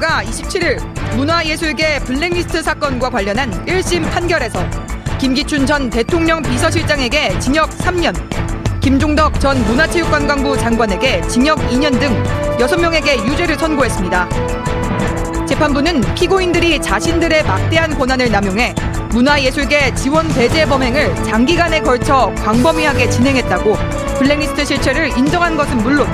[0.00, 0.80] 재판부가 27일
[1.16, 4.58] 문화예술계 블랙리스트 사건과 관련한 1심 판결에서
[5.18, 8.14] 김기춘 전 대통령 비서실장에게 징역 3년,
[8.80, 12.10] 김종덕 전 문화체육관광부 장관에게 징역 2년 등
[12.58, 14.28] 6명에게 유죄를 선고했습니다.
[15.46, 18.74] 재판부는 피고인들이 자신들의 막대한 권한을 남용해
[19.10, 23.76] 문화예술계 지원 배제 범행을 장기간에 걸쳐 광범위하게 진행했다고
[24.18, 26.08] 블랙리스트 실체를 인정한 것은 물론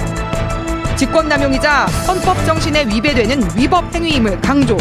[0.97, 4.77] 직권남용이자 헌법 정신에 위배되는 위법 행위임을 강조.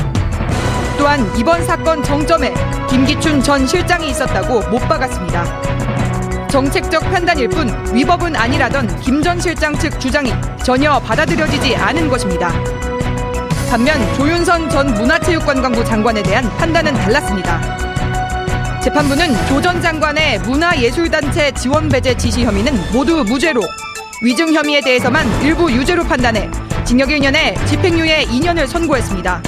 [0.98, 2.54] 또한 이번 사건 정점에
[2.90, 5.44] 김기춘 전 실장이 있었다고 못 박았습니다.
[6.50, 10.32] 정책적 판단일 뿐 위법은 아니라던 김 전 실장 측 주장이
[10.64, 12.52] 전혀 받아들여지지 않은 것입니다.
[13.70, 18.80] 반면 조윤선 전 문화체육관광부 장관에 대한 판단은 달랐습니다.
[18.82, 23.62] 재판부는 조 전 장관의 문화예술단체 지원 배제 지시 혐의는 모두 무죄로
[24.26, 26.50] 위증 혐의에 대해서만 일부 유죄로 판단해
[26.84, 29.40] 징역 1년에 집행유예 2년을 선고했습니다.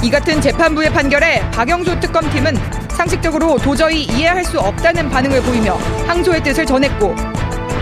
[0.00, 2.56] 이 같은 재판부의 판결에 박영수 특검팀은
[2.90, 5.74] 상식적으로 도저히 이해할 수 없다는 반응을 보이며
[6.06, 7.16] 항소의 뜻을 전했고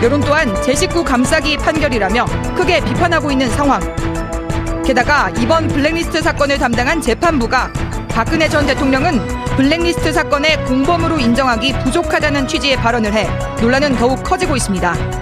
[0.02, 2.24] 여론 또한 제 식구 감싸기 판결이라며
[2.56, 3.82] 크게 비판하고 있는 상황.
[4.82, 7.70] 게다가 이번 블랙리스트 사건을 담당한 재판부가
[8.08, 9.18] 박근혜 전 대통령은
[9.56, 13.28] 블랙리스트 사건의 공범으로 인정하기 부족하다는 취지의 발언을 해
[13.60, 15.19] 논란은 더욱 커지고 있습니다.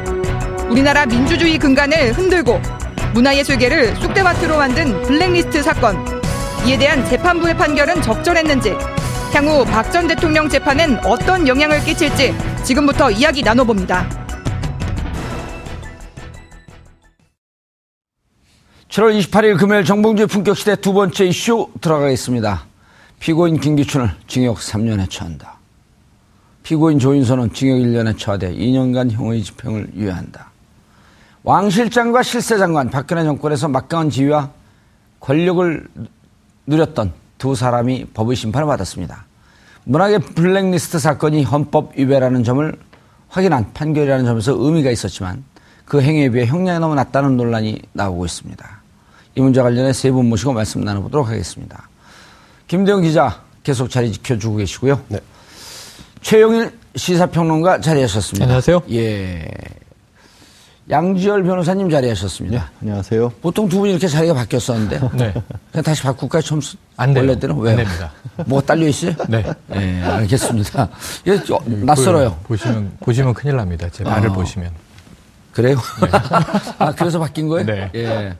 [0.71, 2.61] 우리나라 민주주의 근간을 흔들고
[3.15, 5.97] 문화예술계를 쑥대밭으로 만든 블랙리스트 사건.
[6.67, 8.75] 이에 대한 재판부의 판결은 적절했는지,
[9.33, 12.35] 향후 박 전 대통령 재판엔 어떤 영향을 끼칠지
[12.65, 14.09] 지금부터 이야기 나눠봅니다.
[18.91, 22.67] 7월 28일 금요일 정봉주의 품격시대 두 번째 이슈 들어가겠습니다.
[23.21, 25.59] 피고인 김기춘을 징역 3년에 처한다.
[26.63, 30.48] 피고인 조인선은 징역 1년에 처하되 2년간 형의 집행을 유예한다.
[31.45, 34.51] 왕 실장과 실세 장관 박근혜 정권에서 막강한 지위와
[35.21, 35.87] 권력을
[36.67, 39.25] 누렸던 두 사람이 법의 심판을 받았습니다.
[39.85, 42.77] 문학의 블랙리스트 사건이 헌법 위배라는 점을
[43.29, 45.45] 확인한 판결이라는 점에서 의미가 있었지만
[45.85, 48.79] 그 행위에 비해 형량이 너무 낮다는 논란이 나오고 있습니다.
[49.37, 51.89] 이 문제 관련해 세 분 모시고 말씀 나눠보도록 하겠습니다.
[52.67, 55.01] 김대영 기자 계속 자리 지켜주고 계시고요.
[55.09, 55.21] 네.
[56.21, 58.45] 최영일 시사평론가 자리하셨습니다.
[58.45, 58.83] 안녕하세요.
[58.91, 59.47] 예.
[60.91, 62.59] 양지열 변호사님 자리하셨습니다.
[62.59, 63.33] 네, 안녕하세요.
[63.43, 65.01] 보통 두 분이 이렇게 자리가 바뀌었었는데.
[65.15, 65.35] 네.
[65.71, 66.41] 그냥 다시 바꿀까요?
[66.43, 66.61] 처음
[66.97, 67.25] 안 돼요.
[67.25, 67.57] 원래대로?
[67.57, 67.79] 왜요?
[67.79, 68.13] 안 됩니다.
[68.47, 69.13] 뭐가 딸려 있어요?
[69.29, 69.45] 네.
[69.67, 70.89] 네, 알겠습니다.
[71.27, 71.41] 이게
[71.85, 72.37] 낯설어요.
[72.45, 73.89] 보시면, 보시면 큰일 납니다.
[73.93, 74.33] 제 말을 아.
[74.33, 74.71] 보시면.
[75.53, 75.77] 그래요?
[76.01, 76.09] 네.
[76.79, 77.67] 아, 그래서 바뀐 거예요?
[77.67, 77.91] 네.
[77.95, 78.35] 예.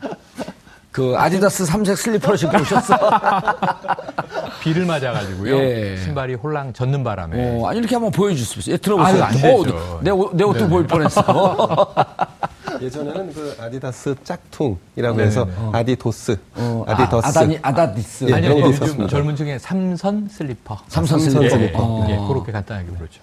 [0.91, 2.99] 그 아디다스 삼색 슬리퍼를 신고 오셨어.
[4.61, 5.57] 비를 맞아가지고요.
[5.59, 5.97] 예.
[6.03, 7.61] 신발이 홀랑 젖는 바람에.
[7.61, 8.73] 어, 아니 이렇게 한번 보여주십시오.
[8.73, 9.23] 예, 들어보세요.
[9.23, 10.01] 아, 안 되죠.
[10.03, 10.71] 내, 옷, 내 옷도 네네.
[10.71, 11.95] 보일 뻔했어.
[12.81, 15.71] 예전에는 그 아디다스 짝퉁이라고 해서 어.
[15.75, 18.27] 아디도스, 어, 아디더스, 아, 아다니, 아다디스.
[18.29, 20.79] 예, 아니요, 요즘 젊은 중에 삼선 슬리퍼.
[20.89, 21.49] 삼선, 슬리퍼.
[21.49, 21.79] 슬리퍼.
[21.83, 22.07] 어.
[22.09, 23.21] 예, 그렇게 간단하게 부르죠.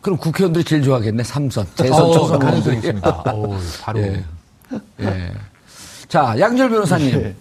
[0.00, 1.66] 그럼 국회의원들이 제일 좋아하겠네, 삼선.
[1.74, 3.22] 재선, 어, 초선 가능성이 있습니다.
[3.34, 4.00] 오, 바로.
[4.00, 4.24] 예.
[5.00, 5.32] 예.
[6.08, 7.22] 자, 양절 변호사님.
[7.22, 7.34] 네.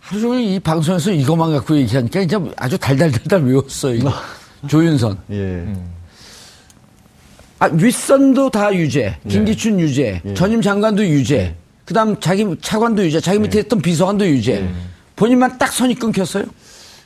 [0.00, 3.94] 하루 종일 이 방송에서 이것만 갖고 얘기하니까 이제 아주 달달달달 외웠어요.
[3.94, 4.12] 이거.
[4.68, 5.18] 조윤선.
[5.30, 5.34] 예.
[5.34, 5.90] 음.
[7.58, 9.16] 아, 윗선도 다 유죄.
[9.24, 9.28] 예.
[9.28, 9.84] 김기춘 예.
[9.84, 10.20] 유죄.
[10.24, 10.34] 예.
[10.34, 11.36] 전임 장관도 유죄.
[11.36, 11.54] 예.
[11.84, 13.20] 그 다음 자기 차관도 유죄.
[13.20, 13.62] 자기 밑에 예.
[13.62, 14.66] 있던 비서관도 유죄.
[15.16, 16.44] 본인만 딱 선이 끊겼어요?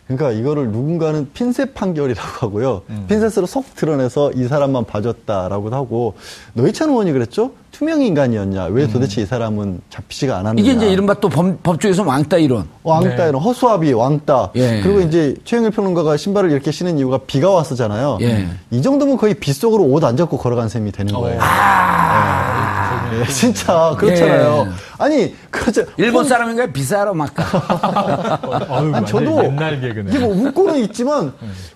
[0.08, 2.82] 그러니까 이거를 누군가는 핀셋 판결이라고 하고요.
[2.88, 3.04] 음.
[3.08, 6.14] 핀셋으로 속 드러내서 이 사람만 봐줬다라고도 하고
[6.54, 7.52] 노희찬 의원이 그랬죠.
[7.72, 8.64] 투명 인간이었냐?
[8.66, 8.90] 왜 음.
[8.90, 10.62] 도대체 이 사람은 잡히지가 않았느냐?
[10.62, 12.66] 이게 이제 이른바 또 법, 법조에서 왕따 이론.
[12.82, 13.28] 왕따 네.
[13.28, 14.52] 이론, 허수아비, 왕따.
[14.56, 14.80] 예.
[14.82, 18.18] 그리고 이제 최영일 평론가가 신발을 이렇게 신은 이유가 비가 왔었잖아요.
[18.22, 18.48] 예.
[18.70, 21.20] 이 정도면 거의 빗속으로 옷 안 잡고 걸어간 셈이 되는 어.
[21.20, 21.38] 거예요.
[21.42, 23.18] 아~ 네.
[23.18, 23.26] 네.
[23.32, 24.68] 진짜 그렇잖아요.
[25.00, 25.04] 예.
[25.04, 25.84] 아니, 그렇죠.
[25.96, 26.72] 일본 사람인가요?
[26.72, 28.68] 비싸로 막가.
[28.70, 30.10] 아니, 저도 옛날 개그네.
[30.10, 31.32] 이게 뭐 웃고는 있지만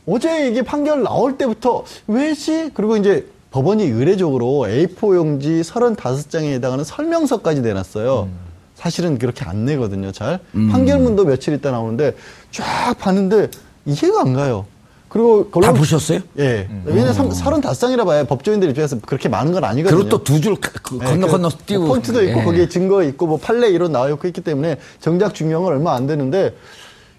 [0.06, 2.70] 어제 이게 판결 나올 때부터 왜지?
[2.74, 8.22] 그리고 이제 법원이 의례적으로 A4 용지 35장에 해당하는 설명서까지 내놨어요.
[8.22, 8.38] 음.
[8.74, 10.40] 사실은 그렇게 안 내거든요, 잘.
[10.54, 10.70] 음.
[10.72, 12.14] 판결문도 며칠 있다 나오는데
[12.50, 13.48] 쫙 봤는데
[13.84, 14.66] 이해가 안 가요.
[15.12, 16.20] 그리고 다 보셨어요?
[16.38, 16.66] 예.
[16.70, 16.84] 음.
[16.86, 17.28] 왜냐면 음.
[17.28, 19.94] 35장이라 봐야 법조인들 입장에서 그렇게 많은 건 아니거든요.
[19.94, 22.44] 그리고 또 두줄 그, 예, 건너 그 건너 띄우고 폰트도 있고 예.
[22.44, 26.06] 거기에 증거 있고 뭐 판례 이론 나와 있고 있기 때문에 정작 중요한 건 얼마 안
[26.06, 26.54] 되는데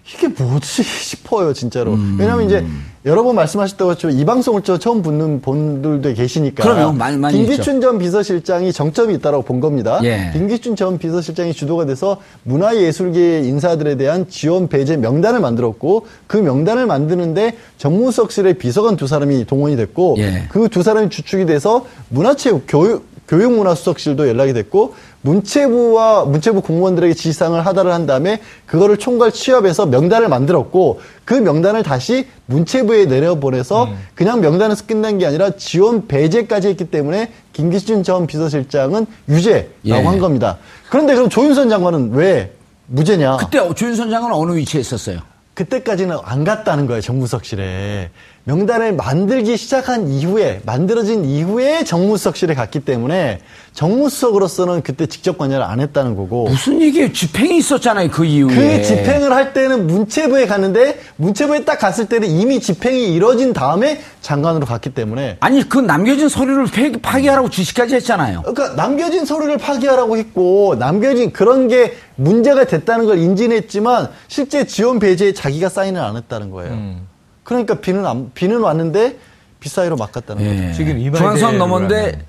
[0.06, 1.94] 이게 뭐지 싶어요, 진짜로.
[1.94, 2.16] 음.
[2.18, 2.64] 왜냐면 이제
[3.06, 4.10] 여러 번 말씀하셨다고 했죠.
[4.10, 6.62] 이 방송을 저 처음 듣는 분들도 계시니까.
[6.62, 10.00] 그럼요, 많이, 많이 김기춘 전 비서실장이 정점이 있다라고 본 겁니다.
[10.04, 10.30] 예.
[10.32, 17.56] 김기춘 전 비서실장이 주도가 돼서 문화예술계 인사들에 대한 지원 배제 명단을 만들었고 그 명단을 만드는데
[17.78, 20.46] 정무석실의 비서관 두 사람이 동원이 됐고 예.
[20.50, 28.06] 그두 사람이 주축이 돼서 문화체육 교육 교육문화수석실도 연락이 됐고 문체부와 문체부 공무원들에게 지시사항을 하달을 한
[28.06, 33.98] 다음에 그거를 총괄 취합해서 명단을 만들었고 그 명단을 다시 문체부에 내려보내서 음.
[34.14, 39.92] 그냥 명단에서 끝난 게 아니라 지원 배제까지 했기 때문에 김기춘 전 비서실장은 유죄라고 예.
[39.94, 40.58] 한 겁니다.
[40.90, 42.52] 그런데 그럼 조윤선 장관은 왜
[42.86, 43.38] 무죄냐?
[43.38, 45.20] 그때 조윤선 장관은 어느 위치에 있었어요?
[45.54, 48.10] 그때까지는 안 갔다는 거예요, 정무석실에.
[48.46, 53.40] 명단을 만들기 시작한 이후에 만들어진 이후에 정무수석실에 갔기 때문에
[53.72, 57.10] 정무수석으로서는 그때 직접 관여를 안 했다는 거고 무슨 얘기예요?
[57.10, 62.60] 집행이 있었잖아요 그 이후에 그 집행을 할 때는 문체부에 갔는데 문체부에 딱 갔을 때는 이미
[62.60, 66.66] 집행이 이뤄진 다음에 장관으로 갔기 때문에 아니 그 남겨진 서류를
[67.00, 68.42] 파기하라고 지시까지 했잖아요.
[68.42, 74.98] 그러니까 남겨진 서류를 파기하라고 했고 남겨진 그런 게 문제가 됐다는 걸 인지는 했지만 실제 지원
[74.98, 76.72] 배제에 자기가 사인을 안 했다는 거예요.
[76.72, 77.13] 음.
[77.44, 79.16] 그러니까 비는 안, 비는 왔는데
[79.60, 80.66] 비사이로 막았다는 예.
[80.66, 80.72] 거죠.
[80.74, 82.26] 지금 중앙선 넘었는데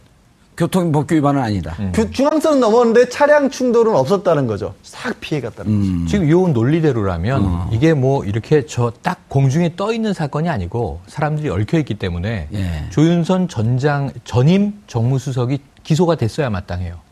[0.57, 1.75] 교통법규 위반은 아니다.
[1.79, 1.91] 음.
[1.93, 4.73] 그 중앙선 넘었는데 차량 충돌은 없었다는 거죠.
[4.83, 5.99] 싹 피해갔다는 음.
[6.03, 6.11] 거죠.
[6.11, 7.69] 지금 요 논리대로라면 어.
[7.73, 12.85] 이게 뭐 이렇게 저 딱 공중에 떠 있는 사건이 아니고 사람들이 얽혀 있기 때문에 예.
[12.91, 17.04] 조윤선 전장 전임 정무수석이 기소가 됐어야 마땅해요.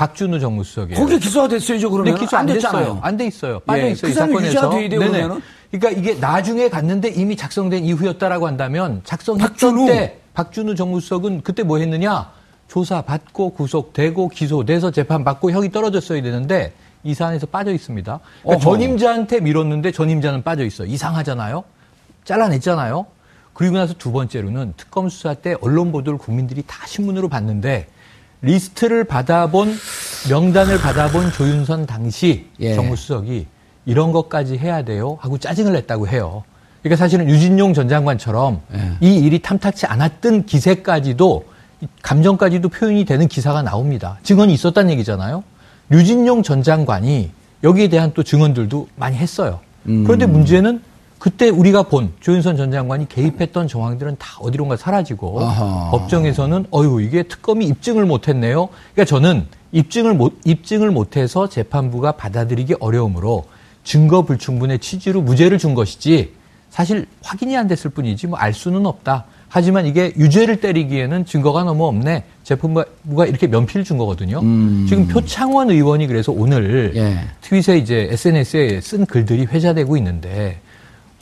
[0.00, 2.98] 박준우 정무수석이 거기 기소가 됐어요, 그러면 네, 기소 안, 안 됐어요.
[3.02, 3.60] 안 돼 있어요.
[3.60, 3.90] 빠져 예.
[3.90, 4.08] 있어요.
[4.08, 4.70] 그이 사건에서.
[4.70, 5.28] 네네.
[5.70, 9.86] 그러니까 이게 나중에 갔는데 이미 작성된 이후였다라고 한다면 작성했던.
[9.86, 12.30] 때 박준우 정무수석은 그때 뭐 했느냐?
[12.66, 16.72] 조사 받고 구속되고 기소돼서 재판 받고 형이 떨어졌어야 되는데
[17.04, 18.20] 이 사안에서 빠져 있습니다.
[18.42, 20.86] 그러니까 전임자한테 밀었는데 전임자는 빠져 있어.
[20.86, 21.62] 이상하잖아요.
[22.24, 23.04] 잘라냈잖아요.
[23.52, 27.88] 그리고 나서 두 번째로는 특검 수사 때 언론 보도를 국민들이 다 신문으로 봤는데
[28.42, 29.74] 리스트를 받아본
[30.30, 32.74] 명단을 받아본 조윤선 당시 예.
[32.74, 33.46] 정무수석이
[33.86, 36.44] 이런 것까지 해야 돼요 하고 짜증을 냈다고 해요.
[36.82, 38.92] 그러니까 사실은 유진용 전 장관처럼 예.
[39.00, 41.44] 이 일이 탐탁치 않았던 기세까지도
[42.02, 44.18] 감정까지도 표현이 되는 기사가 나옵니다.
[44.22, 45.44] 증언이 있었다는 얘기잖아요.
[45.88, 47.30] 류진용 전 장관이
[47.64, 49.60] 여기에 대한 또 증언들도 많이 했어요.
[49.86, 50.04] 음.
[50.04, 50.82] 그런데 문제는
[51.20, 55.90] 그때 우리가 본 조윤선 전 장관이 개입했던 정황들은 다 어디론가 사라지고 아하.
[55.90, 58.70] 법정에서는 어유 이게 특검이 입증을 못했네요.
[58.94, 63.44] 그러니까 저는 입증을 못 입증을 못해서 재판부가 받아들이기 어려우므로
[63.84, 66.32] 증거 불충분의 취지로 무죄를 준 것이지
[66.70, 69.26] 사실 확인이 안 됐을 뿐이지 뭐 알 수는 없다.
[69.48, 72.24] 하지만 이게 유죄를 때리기에는 증거가 너무 없네.
[72.44, 74.38] 재판부가 이렇게 면피를 준 거거든요.
[74.40, 74.86] 음.
[74.88, 77.18] 지금 표창원 의원이 그래서 오늘 예.
[77.42, 80.60] 트윗에 이제 SNS에 쓴 글들이 회자되고 있는데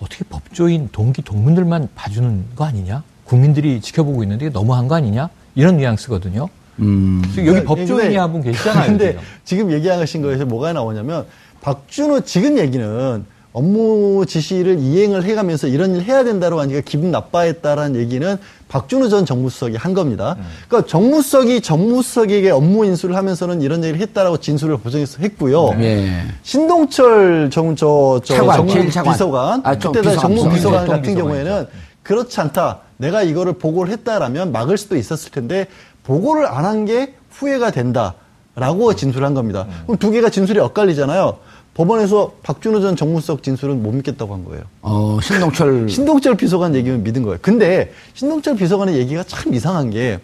[0.00, 3.02] 어떻게 법조인 동기 동문들만 봐주는 거 아니냐?
[3.24, 5.28] 국민들이 지켜보고 있는데 너무한 거 아니냐?
[5.54, 6.48] 이런 뉘앙스거든요.
[6.80, 7.20] 음.
[7.30, 8.86] 지금 여기 그러니까 법조인이 한 분 계시잖아요.
[8.86, 11.26] 근데 지금 얘기하신 거에서 뭐가 나오냐면
[11.60, 18.36] 박준호 지금 얘기는 업무 지시를 이행을 해가면서 이런 일 해야 된다고 하니까 기분 나빠했다라는 얘기는
[18.68, 20.36] 박준호 전 정무수석이 한 겁니다.
[20.38, 20.44] 음.
[20.68, 25.70] 그러니까 정무수석이 정무수석에게 업무 인수를 하면서는 이런 얘기를 했다라고 진술을 보정해서 했고요.
[25.78, 26.22] 네.
[26.42, 28.72] 신동철 정저 저 정무
[29.12, 31.66] 비서관 아, 그때 다 정무 비서관 같은 비서관 경우에는
[32.02, 32.80] 그렇지 않다.
[32.98, 35.66] 내가 이거를 보고를 했다라면 막을 수도 있었을 텐데
[36.04, 39.66] 보고를 안 한 게 후회가 된다라고 진술한 겁니다.
[39.68, 39.82] 음.
[39.86, 41.38] 그럼 두 개가 진술이 엇갈리잖아요.
[41.78, 44.64] 법원에서 박준호 전 정무수석 진술은 못 믿겠다고 한 거예요.
[44.82, 45.88] 어, 신동철.
[45.88, 47.38] 신동철 비서관 얘기는 믿은 거예요.
[47.40, 50.18] 근데 신동철 비서관의 얘기가 참 이상한 게,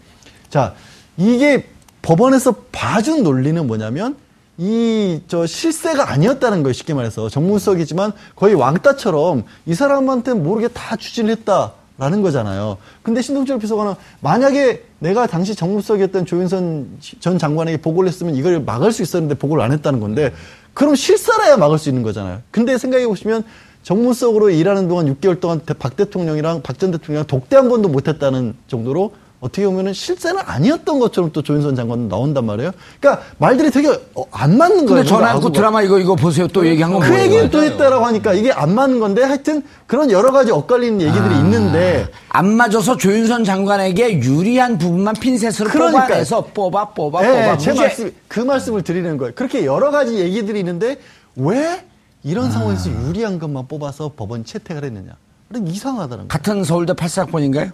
[0.50, 0.74] 자,
[1.16, 1.68] 이게
[2.02, 4.16] 법원에서 봐준 논리는 뭐냐면,
[4.58, 6.72] 이 저 실세가 아니었다는 거예요.
[6.72, 11.72] 쉽게 말해서 정무수석이지만 거의 왕따처럼 이 사람한테 모르게 다 추진했다.
[11.96, 12.78] 라는 거잖아요.
[13.04, 19.02] 근데 신동철 비서관은 만약에 내가 당시 정무수석이었던 조윤선 전 장관에게 보고를 했으면 이걸 막을 수
[19.02, 20.32] 있었는데 보고를 안 했다는 건데
[20.74, 22.42] 그럼 실사라야 막을 수 있는 거잖아요.
[22.50, 23.44] 근데 생각해 보시면
[23.82, 29.12] 정무수석으로 일하는 동안 6개월 동안 박 대통령이랑 박 전 대통령이랑 독대 한 번도 못했다는 정도로
[29.44, 32.70] 어떻게 보면은 실세는 아니었던 것처럼 또 조윤선 장관은 나온단 말이에요.
[32.98, 35.02] 그러니까 말들이 되게 어, 안 맞는 거예요.
[35.02, 36.48] 근데 전화 그 드라마 이거 이거 보세요.
[36.48, 40.50] 또 얘기한 건그 얘기를 또 했다라고 하니까 이게 안 맞는 건데 하여튼 그런 여러 가지
[40.50, 47.20] 엇갈리는 얘기들이 아, 있는데 안 맞아서 조윤선 장관에게 유리한 부분만 핀셋으로 그러니까, 뽑아내서 뽑아 뽑아
[47.20, 47.58] 네, 뽑아.
[47.58, 49.34] 제 말씀 그 말씀을 드리는 거예요.
[49.34, 50.96] 그렇게 여러 가지 얘기들이 있는데
[51.36, 51.84] 왜
[52.22, 52.50] 이런 아.
[52.50, 55.12] 상황에서 유리한 것만 뽑아서 법원 채택을 했느냐?
[55.54, 56.28] 이상하다는 거예요.
[56.28, 57.72] 같은 서울대 8사학번인가요?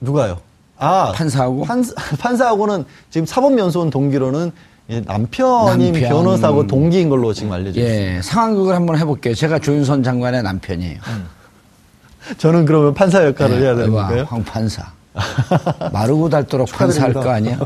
[0.00, 0.40] 누가요?
[0.78, 1.64] 아, 판사하고?
[1.64, 4.50] 판사, 판사하고는 지금 사법연수원 동기로는
[5.06, 5.92] 남편이 남편.
[6.10, 8.16] 변호사고 동기인 걸로 지금 알려져 있습니다.
[8.16, 9.34] 예, 상황극을 한번 해볼게요.
[9.34, 10.98] 제가 조윤선 장관의 남편이에요.
[11.08, 11.26] 음.
[12.38, 14.26] 저는 그러면 판사 역할을 네, 해야 되는 건가요?
[14.28, 14.92] 황 판사.
[15.92, 17.56] 마르고 닳도록 판사할 거 아니야?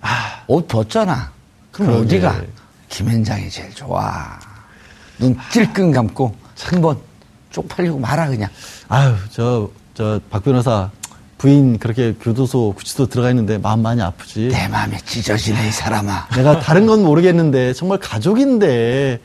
[0.00, 1.30] 아, 옷 벗잖아.
[1.70, 2.40] 그럼 어디가?
[2.88, 4.38] 김현장이 제일 좋아.
[5.18, 6.96] 눈 찔끔 감고 한 번
[7.50, 8.48] 쪽팔리고 말아 그냥.
[8.88, 10.90] 아유, 저, 저, 박 변호사
[11.44, 14.48] 부인 그렇게 교도소 구치소 들어가 있는데 마음 많이 아프지.
[14.48, 16.28] 내 마음에 찢어지네 이 사람아.
[16.36, 19.20] 내가 다른 건 모르겠는데 정말 가족인데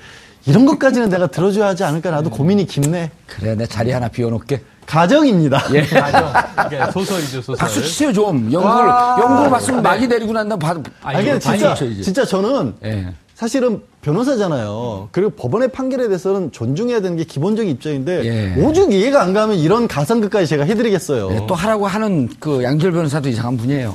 [0.46, 3.10] 이런 것까지는 내가 들어줘야 하지 않을까 나도 고민이 깊네.
[3.26, 4.62] 그래 내 자리 하나 비워놓게.
[4.86, 5.64] 가정입니다.
[5.74, 5.82] 예.
[5.88, 6.92] 가정.
[6.92, 7.58] 소설이죠, 소설.
[7.58, 8.52] 박수 치세요, 좀.
[8.52, 8.90] 연구를,
[9.22, 9.90] 연구를 봤으면 네.
[9.90, 13.14] 막이 내리고 난 다음 받, 아니, 아니 진짜, 진짜 저는 예.
[13.40, 15.08] 사실은 변호사잖아요.
[15.14, 18.62] 그리고 법원의 판결에 대해서는 존중해야 되는 게 기본적인 입장인데 예.
[18.62, 21.32] 오죽 이해가 안 가면 이런 가상극까지 제가 해드리겠어요.
[21.32, 23.94] 예, 또 하라고 하는 그 양절 변호사도 이상한 분이에요.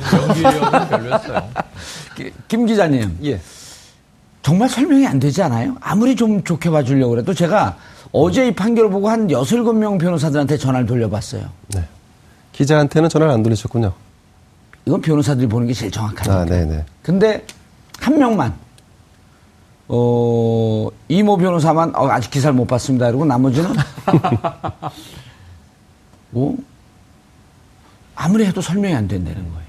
[0.89, 1.51] 별로였어요.
[2.49, 3.19] 김 기자님.
[3.25, 3.39] 예.
[4.41, 5.77] 정말 설명이 안 되지 않아요?
[5.83, 7.77] 아무리 좀 좋게 봐주려고 그래도 제가
[8.13, 11.43] 어제 이 판결을 보고 한 여섯 일곱 명 변호사들한테 전화를 돌려봤어요.
[11.75, 11.85] 네.
[12.53, 13.93] 기자한테는 전화를 안 돌리셨군요.
[14.87, 16.35] 이건 변호사들이 보는 게 제일 정확하니까.
[16.35, 16.87] 아, 네네.
[17.03, 17.45] 근데
[18.01, 18.64] 한 명만
[19.89, 23.07] 어, 이모 변호사만 어, 아직 기사를 못 봤습니다.
[23.07, 23.71] 그리고 나머지는
[26.31, 26.57] 뭐
[28.17, 29.65] 아무리 해도 설명이 안 된다는 거예요.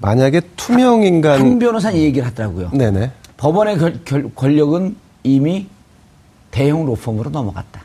[0.00, 2.70] 만약에 투명 인간 한 변호사 얘기를 하더라고요.
[2.72, 3.10] 네네.
[3.36, 5.66] 법원의 결, 결, 권력은 이미
[6.50, 7.82] 대형 로펌으로 넘어갔다.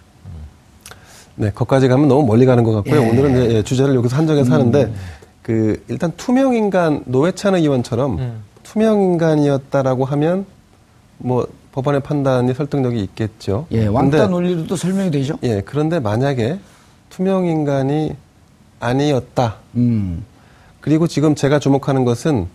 [1.36, 3.01] 네, 거기까지 가면 너무 멀리 가는 것 같고요.
[3.01, 3.10] 예.
[3.10, 4.53] 오늘은 예, 주제를 여기서 한정해서 음.
[4.53, 4.94] 하는데
[5.42, 8.44] 그 일단 투명 인간 노회찬 의원처럼 음.
[8.62, 10.46] 투명 인간이었다라고 하면
[11.17, 13.65] 뭐 법원의 판단이 설득력이 있겠죠.
[13.72, 15.38] 예, 왕따 논리도 또 설명이 되죠.
[15.43, 16.60] 예, 그런데 만약에
[17.10, 18.15] 투명 인간이
[18.79, 19.55] 아니었다.
[19.75, 20.25] 음.
[20.82, 22.48] 그리고 지금 제가 주목하는 것은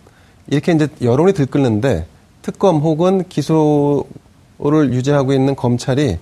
[0.47, 2.05] 이렇게 이제 여론이 들끓는데
[2.41, 6.17] 특검 혹은 기소를 유지하고 있는 검찰이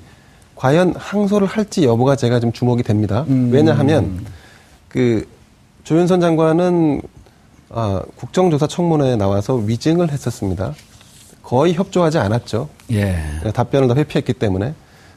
[0.56, 3.26] 과연 항소를 할지 여부가 제가 좀 주목이 됩니다.
[3.28, 3.50] 음.
[3.52, 4.26] 왜냐하면
[4.88, 5.28] 그
[5.84, 7.02] 조윤선 장관은
[7.70, 10.74] 아, 국정조사 청문회에 나와서 위증을 했었습니다.
[11.48, 12.68] 거의 협조하지 않았죠.
[12.92, 13.24] 예.
[13.54, 14.74] 답변을 다 회피했기 때문에.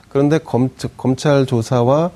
[0.08, 2.12] 그런데 검, 검찰 조사와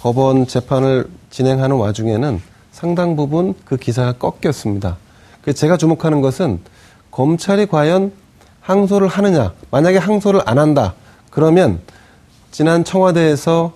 [0.00, 2.42] 법원 재판을 진행하는 와중에는
[2.72, 4.98] 상당 부분 그 기사가 꺾였습니다.
[5.40, 6.60] 그래서 제가 주목하는 것은
[7.10, 8.12] 검찰이 과연
[8.60, 9.54] 항소를 하느냐.
[9.70, 10.92] 만약에 항소를 안 한다.
[11.30, 11.80] 그러면
[12.50, 13.72] 지난 청와대에서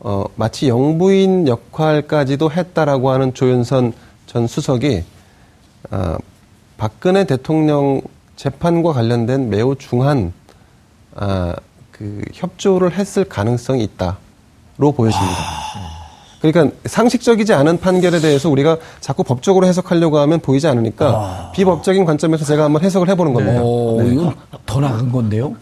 [0.00, 3.92] 어, 마치 영부인 역할까지도 했다라고 하는 조윤선
[4.24, 5.04] 전 수석이
[5.90, 6.16] 어,
[6.78, 8.00] 박근혜 대통령
[8.42, 10.32] 재판과 관련된 매우 중한
[11.14, 11.54] 아,
[11.92, 15.36] 그 협조를 했을 가능성이 있다로 보여집니다.
[16.40, 21.52] 그러니까 상식적이지 않은 판결에 대해서 우리가 자꾸 법적으로 해석하려고 하면 보이지 않으니까 아.
[21.52, 23.52] 비법적인 관점에서 제가 한번 해석을 해보는 겁니다.
[23.52, 23.60] 네.
[23.62, 24.08] 오, 네.
[24.12, 24.34] 이건
[24.66, 25.54] 더 나은 건데요?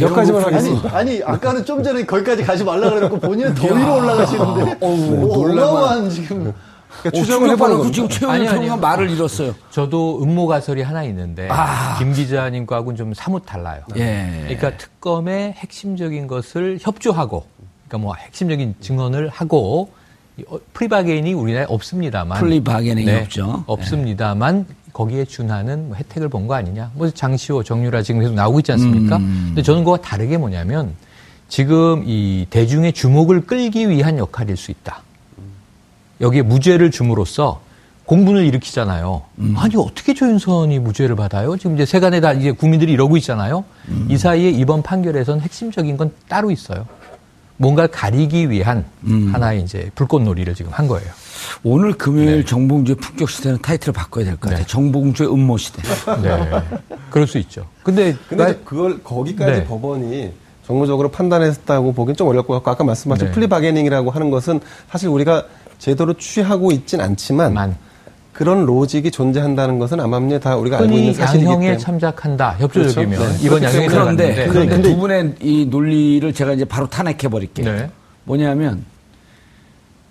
[0.00, 0.96] 여기까지만 하겠습니다.
[0.96, 4.76] 아니, 아니, 아까는 좀 전에 거기까지 가지 말라 그래놓고 본인은 더 위로 올라가시는데.
[4.80, 4.88] 어,
[5.34, 6.54] 놀라운 지금.
[7.02, 9.54] 그러니까 추정을 해보는 거 지금 최영일 평론가 말을 잃었어요.
[9.70, 11.96] 저도 음모 가설이 하나 있는데 아.
[11.98, 13.82] 김 기자님과는 좀 사뭇 달라요.
[13.96, 14.42] 예.
[14.44, 17.44] 그러니까 특검의 핵심적인 것을 협조하고,
[17.88, 19.90] 그러니까 뭐 핵심적인 증언을 하고
[20.48, 23.64] 어, plea bargain이 우리나라에 없습니다만 plea bargain이 네, 없죠.
[23.66, 26.90] 없습니다만 거기에 준하는 뭐 혜택을 본 거 아니냐.
[26.94, 29.16] 뭐 장시호, 정유라 지금 계속 나오고 있지 않습니까?
[29.16, 29.44] 음.
[29.48, 30.94] 근데 저는 그와 다르게 뭐냐면
[31.48, 35.02] 지금 이 대중의 주목을 끌기 위한 역할일 수 있다.
[36.20, 37.60] 여기에 무죄를 줌으로써
[38.04, 39.22] 공분을 일으키잖아요.
[39.38, 39.54] 음.
[39.58, 41.56] 아니 어떻게 조윤선이 무죄를 받아요?
[41.56, 43.64] 지금 이제 세간에 다 이제 국민들이 이러고 있잖아요.
[43.88, 44.06] 음.
[44.08, 46.86] 이 사이에 이번 판결에선 핵심적인 건 따로 있어요.
[47.58, 49.30] 뭔가를 가리기 위한 음.
[49.32, 51.08] 하나의 이제 불꽃놀이를 지금 한 거예요.
[51.64, 52.44] 오늘 금요일 네.
[52.44, 54.58] 정봉주의 품격 시대는 타이틀을 바꿔야 될 것 같아요.
[54.58, 54.66] 네.
[54.66, 55.82] 정봉주의 음모 시대.
[56.22, 56.48] 네.
[57.10, 57.66] 그럴 수 있죠.
[57.82, 59.64] 근데, 근데 나, 그걸 거기까지 네.
[59.64, 60.32] 법원이
[60.66, 63.32] 정무적으로 판단했다고 보기엔 좀 같고 아까 말씀하신 네.
[63.32, 65.44] 플리바게닝이라고 하는 것은 사실 우리가
[65.78, 67.76] 제대로 취하고 있진 않지만 만.
[68.32, 73.32] 그런 로직이 존재한다는 것은 아마도 다 우리가 알고 있는 사실이기 때문에 양형에 참작한다 협조적이면 그렇죠?
[73.32, 73.46] 네.
[73.46, 77.72] 이번 양형에 그런데, 그런데 두 분의 이 논리를 제가 이제 바로 탄핵해 버릴게요.
[77.72, 77.90] 네.
[78.24, 78.84] 뭐냐면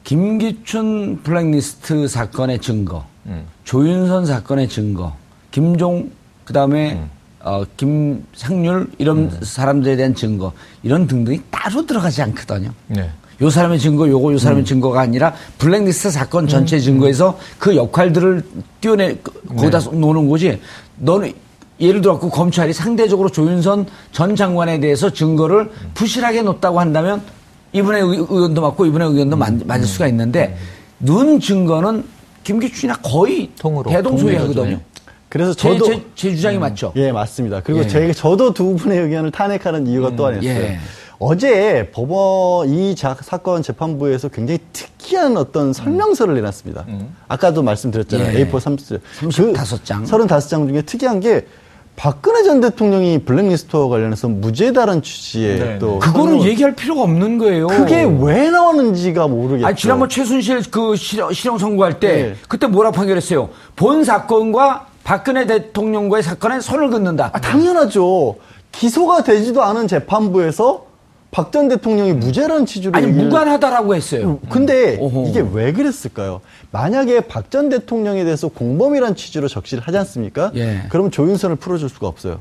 [0.03, 3.45] 김기춘 블랙리스트 사건의 증거, 음.
[3.63, 5.15] 조윤선 사건의 증거,
[5.51, 6.09] 김종
[6.45, 7.09] 그다음에 음.
[7.41, 9.39] 어, 김상률 이런 음.
[9.43, 12.71] 사람들에 대한 증거 이런 등등이 따로 들어가지 않거든요.
[12.87, 13.11] 네.
[13.41, 14.65] 요 사람의 증거, 요거 요 사람의 음.
[14.65, 16.81] 증거가 아니라 블랙리스트 사건 전체 음.
[16.81, 18.43] 증거에서 그 역할들을
[18.81, 19.17] 띄워내
[19.49, 19.97] 거기다 네.
[19.97, 20.59] 놓는 거지.
[20.97, 21.33] 너는
[21.79, 27.21] 예를 들어 그 검찰이 상대적으로 조윤선 전 장관에 대해서 증거를 부실하게 놓다고 한다면
[27.73, 29.61] 이분의 의견도 맞고 이분의 의견도 음.
[29.65, 30.57] 맞을 수가 있는데
[30.99, 32.05] 눈 증거는
[32.43, 34.79] 김기춘이나 거의 통으로 대동소이하거든요.
[35.27, 36.93] 그래서 저도 제, 제, 제 주장이 음, 맞죠.
[36.95, 37.59] 예, 맞습니다.
[37.61, 37.87] 그리고 예.
[37.87, 40.53] 제 저도 두 분의 의견을 탄핵하는 이유가 음, 또 하나 있어요.
[40.53, 40.79] 예.
[41.27, 46.85] 어제 법원 이 자, 사건 재판부에서 굉장히 특이한 어떤 설명서를 내놨습니다.
[46.87, 47.15] 음.
[47.27, 48.37] 아까도 말씀드렸잖아요.
[48.39, 48.45] 예.
[48.45, 50.05] A4 30, 35장.
[50.05, 51.47] 그 35장 중에 특이한 게
[51.95, 55.79] 박근혜 전 대통령이 블랙리스트와 관련해서 무죄다라는 취지의 네.
[55.79, 56.43] 또 그거는.
[56.43, 57.67] 얘기할 필요가 없는 거예요.
[57.67, 59.65] 그게 왜 나왔는지가 모르겠죠.
[59.65, 62.35] 아니, 지난번 최순실 그 실형, 실형 선고할 때 네.
[62.47, 63.49] 그때 뭐라 판결했어요?
[63.75, 67.31] 본 사건과 박근혜 대통령과의 사건에 손을 긋는다.
[67.33, 68.35] 아, 당연하죠.
[68.71, 70.84] 기소가 되지도 않은 재판부에서
[71.35, 73.25] 박 전 대통령이 무죄라는 취지로 아니 얘기를...
[73.25, 74.39] 무관하다라고 했어요.
[74.41, 75.25] 음, 근데 음.
[75.27, 76.39] 이게 왜 그랬을까요?
[76.71, 80.51] 만약에 박 전 대통령에 대해서 공범이란 취지로 적시를 하지 않습니까?
[80.55, 80.83] 예.
[80.89, 82.39] 그럼 조윤선을 풀어줄 수가 없어요.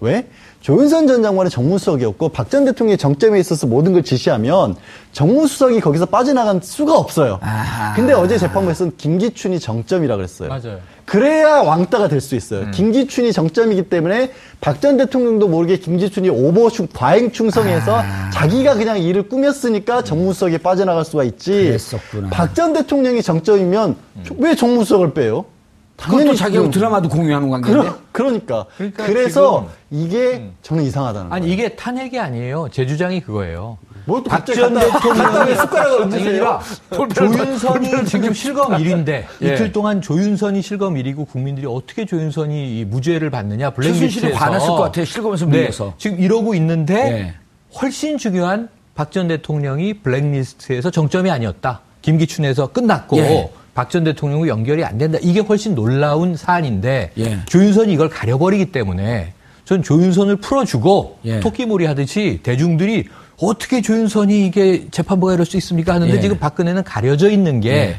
[0.00, 0.26] 왜?
[0.60, 4.74] 조윤선 전 장관의 정무수석이었고 박 전 대통령의 정점에 있어서 모든 걸 지시하면
[5.12, 7.38] 정무수석이 거기서 빠져나간 수가 없어요.
[7.42, 7.94] 아하.
[7.94, 10.48] 근데 어제 재판부에서는 김기춘이 정점이라 그랬어요.
[10.48, 10.78] 맞아요.
[11.06, 12.62] 그래야 왕따가 될 수 있어요.
[12.62, 12.70] 음.
[12.72, 18.30] 김기춘이 정점이기 때문에 박 전 대통령도 모르게 김기춘이 오버충 과잉 충성해서 아.
[18.32, 21.68] 자기가 그냥 일을 꾸몄으니까 정무수석이 빠져나갈 수가 있지.
[22.30, 24.24] 박 전 대통령이 정점이면 음.
[24.38, 25.44] 왜 정무수석을 빼요?
[26.00, 27.90] 그것도 자기하고 그, 드라마도 공유하는 관계인데.
[28.12, 30.52] 그러, 니까 그러니까 그래서 이게 음.
[30.62, 31.54] 저는 이상하다는 아니 거예요.
[31.54, 32.68] 이게 탄핵이 아니에요.
[32.72, 33.78] 제 주장이 그거예요.
[34.26, 36.60] 박전 대통령이 숟가락을 얹으세요?
[37.14, 39.54] 조윤선이 지금 실검 1인데 예.
[39.54, 45.04] 이틀 동안 조윤선이 실검 1이고 국민들이 어떻게 조윤선이 무죄를 받느냐 블랙리스트에서 반했을 것 같아요.
[45.04, 47.34] 실검에서 밀려서 네, 지금 이러고 있는데 예.
[47.80, 51.80] 훨씬 중요한 박 전 대통령이 블랙리스트에서 정점이 아니었다.
[52.02, 53.50] 김기춘에서 끝났고 예.
[53.74, 55.18] 박 전 대통령과 연결이 안 된다.
[55.22, 57.38] 이게 훨씬 놀라운 사안인데 예.
[57.46, 59.32] 조윤선이 이걸 가려버리기 때문에
[59.64, 61.40] 전 조윤선을 풀어주고 예.
[61.40, 63.04] 토끼몰이 하듯이 대중들이
[63.40, 66.20] 어떻게 조윤선이 이게 재판부가 이럴 수 있습니까 하는데 예.
[66.20, 67.96] 지금 박근혜는 가려져 있는 게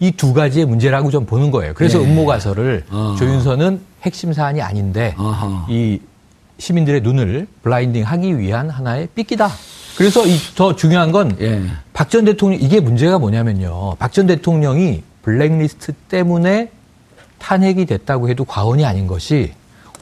[0.00, 0.32] 이두 예.
[0.32, 1.74] 가지의 문제라고 좀 보는 거예요.
[1.74, 2.04] 그래서 예.
[2.04, 3.16] 음모가설을 어.
[3.18, 5.66] 조윤선은 핵심 사안이 아닌데 어허.
[5.68, 6.00] 이
[6.58, 9.50] 시민들의 눈을 블라인딩 하기 위한 하나의 삐끼다.
[9.98, 11.36] 그래서 이 더 중요한 건
[11.92, 12.32] 박전 예.
[12.32, 13.96] 대통령 이게 문제가 뭐냐면요.
[13.98, 16.70] 박 전 대통령이 블랙리스트 때문에
[17.38, 19.52] 탄핵이 됐다고 해도 과언이 아닌 것이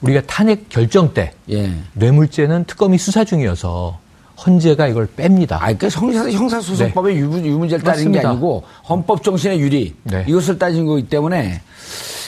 [0.02, 1.72] 우리가 탄핵 결정 때 예.
[1.94, 3.98] 뇌물죄는 특검이 수사 중이어서
[4.46, 5.52] 헌재가 이걸 뺍니다.
[5.52, 7.20] 아, 그러니까 형사, 형사소송법의 네.
[7.20, 10.26] 유문, 제를 따진 게 아니고 헌법 정신의 유리 네.
[10.28, 11.62] 이것을 따진 거기 때문에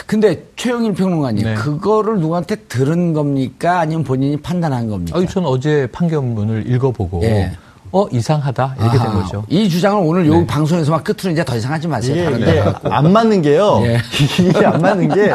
[0.09, 1.55] 근데 최영일 평론가님 네.
[1.55, 5.19] 그거를 누구한테 들은 겁니까 아니면 본인이 판단한 겁니까?
[5.19, 7.53] 아, 저는 어제 판결문을 읽어보고 예.
[7.93, 9.13] 어 이상하다 이렇게 아하.
[9.13, 9.45] 된 거죠.
[9.49, 10.47] 이 주장을 오늘 요 네.
[10.47, 12.31] 방송에서만 끝으로 이제 더 이상 하지 마세요.
[12.31, 13.83] 이게, 이게 안 맞는 게요.
[13.85, 14.01] 예.
[14.41, 15.35] 이게 안 맞는 게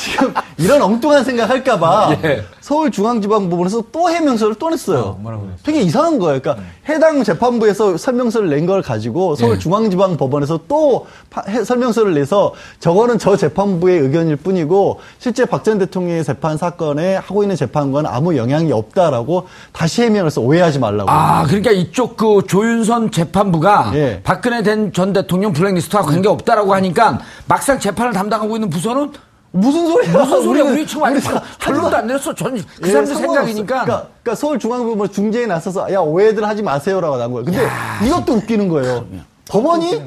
[0.00, 2.44] 지금 이런 엉뚱한 생각 할까봐 예.
[2.60, 5.18] 서울중앙지방법원에서 또 해명서를 또 냈어요.
[5.22, 6.40] 어, 되게 이상한 거예요.
[6.40, 6.94] 그러니까 네.
[6.94, 13.98] 해당 재판부에서 설명서를 낸 걸 가지고 서울중앙지방법원에서 또 파, 해, 설명서를 내서 저거는 저 재판부의
[14.00, 20.02] 의견일 뿐이고 실제 박 전 대통령의 재판 사건에 하고 있는 재판과는 아무 영향이 없다라고 다시
[20.02, 21.08] 해명해서 오해하지 말라고.
[21.10, 24.20] 아, 그러니까 이쪽 그 조윤선 재판부가 예.
[24.24, 24.62] 박근혜
[24.92, 29.12] 전 대통령 블랙리스트와 관계 없다라고 하니까 막상 재판을 담당하고 있는 부서는
[29.52, 30.12] 무슨 소리야?
[30.12, 30.64] 무슨 소리야?
[30.64, 31.20] 우리 지금 아니
[31.58, 32.34] 결론도 안 내렸어.
[32.34, 33.84] 전그 예, 사람들 생각이니까.
[33.84, 37.44] 그러니까, 그러니까 서울중앙법원 중재에 나서서 야 오해들 하지 마세요라고 난 거예요.
[37.44, 39.06] 근데 야, 이것도 웃기는 거예요.
[39.48, 40.02] 법원이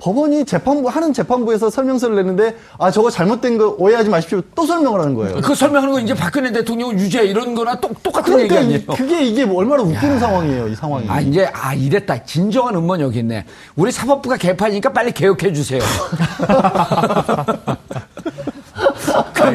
[0.00, 5.14] 법원이 재판부 하는 재판부에서 설명서를 냈는데 아 저거 잘못된 거 오해하지 마십시오 또 설명을 하는
[5.14, 5.42] 거예요.
[5.42, 8.96] 그 설명하는 거 이제 박근혜 대통령 유죄 이런 거나 똑, 똑같은 그러니까 얘기 아니에요.
[8.96, 10.18] 그게 이게 뭐 얼마나 웃기는 야.
[10.18, 11.06] 상황이에요 이 상황이.
[11.06, 13.44] 아 이제 아 이랬다 진정한 음모는 여기 있네.
[13.76, 15.82] 우리 사법부가 개판이니까 빨리 개혁해 주세요.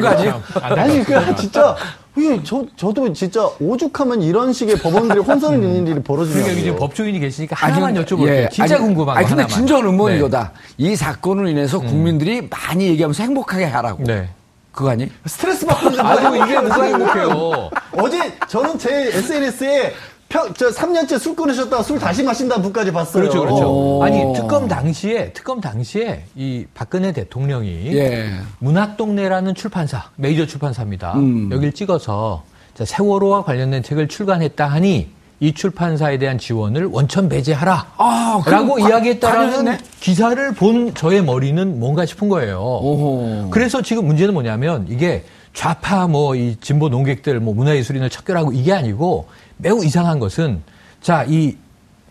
[0.00, 0.42] 거 아니에요?
[0.62, 1.76] 아니, 그 진짜
[2.16, 6.44] 이게 저, 저도 진짜 오죽하면 이런 식의 법원들이 혼선을 잇는 일이 벌어지냐고요.
[6.44, 8.28] 그러니까 이제 법조인이 계시니까 하나만 아니, 여쭤볼게요.
[8.28, 9.48] 예, 진짜 아니, 궁금한 거 아니, 근데 하나만.
[9.48, 10.18] 진짜 의문이 네.
[10.18, 10.52] 이거다.
[10.78, 11.86] 이 사건으로 인해서 음.
[11.86, 14.04] 국민들이 많이 얘기하면서 행복하게 하라고.
[14.04, 14.30] 네.
[14.72, 15.10] 그거 아니?
[15.26, 17.70] 스트레스 받고 있는 아니, 이게 누가 행복해요.
[17.92, 19.94] 어제 저는 제 SNS에
[20.28, 23.22] 평, 저 3년째 술 끊으셨다가 술 다시 마신다는 분까지 봤어요.
[23.22, 24.00] 그렇죠, 그렇죠.
[24.02, 28.30] 아니, 특검 당시에, 특검 당시에 이 박근혜 대통령이 예.
[28.58, 31.14] 문학동네라는 출판사, 메이저 출판사입니다.
[31.14, 31.50] 음.
[31.52, 32.42] 여길 찍어서
[32.76, 35.08] 세월호와 관련된 책을 출간했다 하니
[35.38, 37.86] 이 출판사에 대한 지원을 원천 배제하라.
[37.98, 42.58] 아, 라고 이야기했다라는 기사를 본 저의 머리는 뭔가 싶은 거예요.
[42.58, 43.50] 오호.
[43.50, 49.28] 그래서 지금 문제는 뭐냐면 이게 좌파 뭐 이 진보 농객들 뭐 문화예술인을 척결하고 이게 아니고
[49.58, 50.62] 매우 이상한 것은
[51.00, 51.56] 자, 이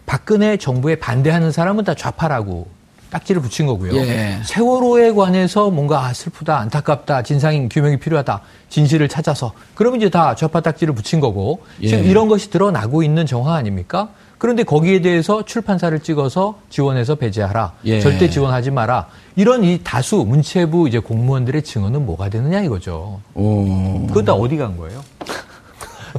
[0.05, 2.67] 박근혜 정부에 반대하는 사람은 다 좌파라고
[3.09, 3.95] 딱지를 붙인 거고요.
[3.95, 4.39] 예.
[4.43, 10.59] 세월호에 관해서 뭔가 아, 슬프다, 안타깝다, 진상 규명이 필요하다, 진실을 찾아서 그러면 이제 다 좌파
[10.59, 11.87] 딱지를 붙인 거고 예.
[11.87, 14.09] 지금 이런 것이 드러나고 있는 정화 아닙니까?
[14.37, 18.01] 그런데 거기에 대해서 출판사를 찍어서 지원해서 배제하라, 예.
[18.01, 19.07] 절대 지원하지 마라.
[19.37, 23.21] 이런 이 다수 문체부 이제 공무원들의 증언은 뭐가 되느냐 이거죠.
[23.33, 24.05] 오.
[24.07, 25.01] 그건 다 어디 간 거예요?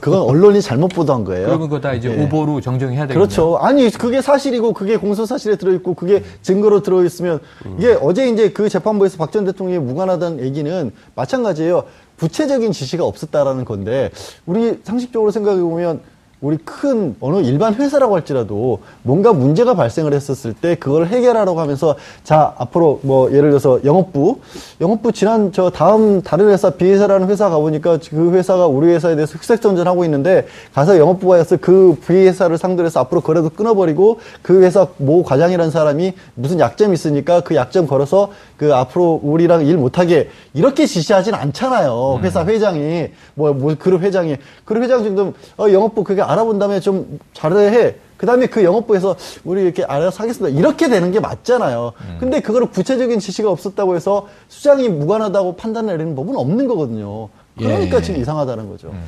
[0.00, 1.46] 그건 언론이 잘못 보도한 거예요.
[1.46, 2.24] 그러면 그거 다 이제 네.
[2.24, 3.18] 오보로 정정해야 되겠네요.
[3.18, 3.56] 그렇죠.
[3.61, 7.40] 아니 그게 사실이고 그게 공소 사실에 들어 있고 그게 증거로 들어 있으면
[7.78, 11.85] 이게 어제 이제 그 재판부에서 박 전 대통령이 무관하다는 얘기는 마찬가지예요.
[12.18, 14.11] 구체적인 지시가 없었다라는 건데
[14.46, 16.00] 우리 상식적으로 생각해 보면
[16.42, 22.53] 우리 큰 어느 일반 회사라고 할지라도 뭔가 문제가 발생을 했었을 때 그걸 해결하라고 하면서 자
[22.59, 24.40] 앞으로 뭐 예를 들어서 영업부.
[24.83, 29.62] 영업부 지난 저 다음 다른 회사 비회사라는 회사 가보니까 그 회사가 우리 회사에 대해서 흑색
[29.62, 34.88] 전전 하고 있는데 가서 영업부가 해서 그 비회사를 상대로 해서 앞으로 거래도 끊어버리고 그 회사
[34.99, 40.85] 모 과장이라는 사람이 무슨 약점이 있으니까 그 약점 걸어서 그 앞으로 우리랑 일 못하게 이렇게
[40.85, 42.20] 지시하진 않잖아요.
[42.22, 42.49] 회사 음.
[42.49, 43.09] 회장이.
[43.35, 44.37] 뭐, 뭐 그룹 회장이.
[44.66, 47.97] 그룹 회장 정도 어 영업부 그게 알아본 다음에 좀 잘해.
[48.17, 50.59] 그 다음에 그 영업부에서 우리 이렇게 알아서 하겠습니다.
[50.59, 51.93] 이렇게 되는 게 맞잖아요.
[52.01, 52.17] 음.
[52.19, 57.29] 근데 그거를 구체적인 지시가 없었다고 해서 수장이 무관하다고 판단을 내리는 법은 없는 거거든요.
[57.59, 58.03] 그러니까 예.
[58.03, 58.89] 지금 이상하다는 거죠.
[58.89, 59.05] 음.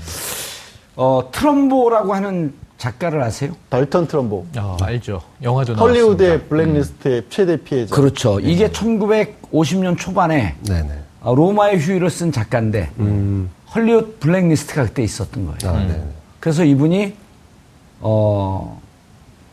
[0.97, 3.53] 어, 트럼보라고 하는 작가를 아세요?
[3.69, 4.47] 달턴 트럼보.
[4.57, 5.21] 아, 알죠.
[5.43, 6.49] 영화도 헐리우드의 나왔습니다.
[6.49, 7.27] 블랙리스트의 음.
[7.29, 7.95] 최대 피해자.
[7.95, 8.39] 그렇죠.
[8.41, 8.51] 네.
[8.51, 10.91] 이게 1950년 초반에 네네.
[11.23, 13.51] 어, 로마의 휴일을 쓴 작가인데 음.
[13.75, 15.75] 헐리우드 블랙리스트가 그때 있었던 거예요.
[15.77, 16.13] 아, 음.
[16.49, 17.13] 그래서 이분이
[18.01, 18.81] 어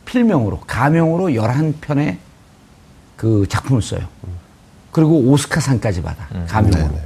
[0.05, 2.15] 필명으로 가명으로 11편의
[3.17, 3.99] 그 작품을 써요.
[4.93, 6.25] 그리고 오스카상까지 받아.
[6.33, 6.45] 음.
[6.47, 6.79] 가명으로.
[6.79, 7.01] 네네.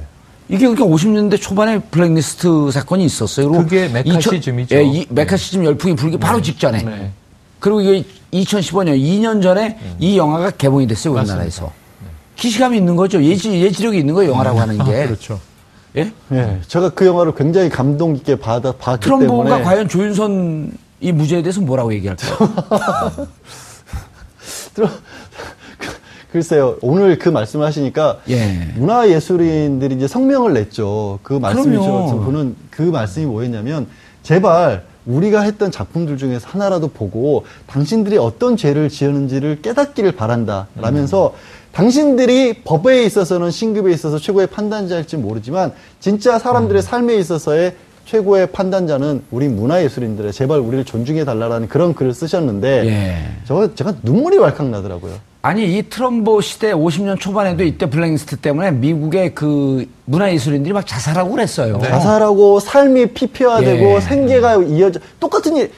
[0.48, 3.50] 이게 그러니까 50년대 초반에 블랙리스트 사건이 있었어요.
[3.50, 4.76] 그게 메카시즘이죠.
[4.76, 6.42] 예, 이 메카시즘 열풍이 불기 바로 네.
[6.44, 6.82] 직전에.
[6.84, 7.10] 네.
[7.58, 9.96] 그리고 이게 2015년, 2년 전에 음.
[9.98, 11.64] 이 영화가 개봉이 됐어요, 우리나라에서.
[11.64, 12.08] 네.
[12.36, 13.20] 기시감이 있는 거죠.
[13.24, 14.82] 예지, 예지력이 있는 거예요, 영화라고 하는 게.
[14.82, 15.40] 아, 그렇죠.
[15.96, 16.12] 예?
[16.32, 16.60] 예.
[16.66, 19.64] 제가 그 영화를 굉장히 감동 깊게 받아, 봤기 트럼보가 때문에.
[19.64, 22.36] 과연 조윤선 이 무죄에 대해서 뭐라고 얘기할까요?
[26.30, 28.72] 글쎄요, 오늘 그 말씀을 하시니까 예.
[28.76, 31.18] 문화 예술인들이 이제 성명을 냈죠.
[31.24, 33.88] 그 말씀이 저는 그 말씀이 뭐였냐면
[34.22, 40.68] 제발 우리가 했던 작품들 중에서 하나라도 보고 당신들이 어떤 죄를 지었는지를 깨닫기를 바란다.
[40.76, 41.59] 라면서 음.
[41.72, 46.82] 당신들이 법에 있어서는 신급에 있어서 최고의 판단자일지 모르지만 진짜 사람들의 음.
[46.82, 47.74] 삶에 있어서의
[48.06, 53.16] 최고의 판단자는 우리 문화예술인들의 제발 우리를 존중해 달라라는 그런 글을 쓰셨는데 예.
[53.44, 55.12] 저 제가 눈물이 왈칵 나더라고요.
[55.42, 61.78] 아니 이 트럼보 시대 50년 초반에도 이때 블랙리스트 때문에 미국의 그 문화예술인들이 막 자살하고 그랬어요.
[61.78, 61.88] 네.
[61.88, 64.00] 자살하고 삶이 피폐화되고 예.
[64.00, 65.70] 생계가 이어져 똑같은 일.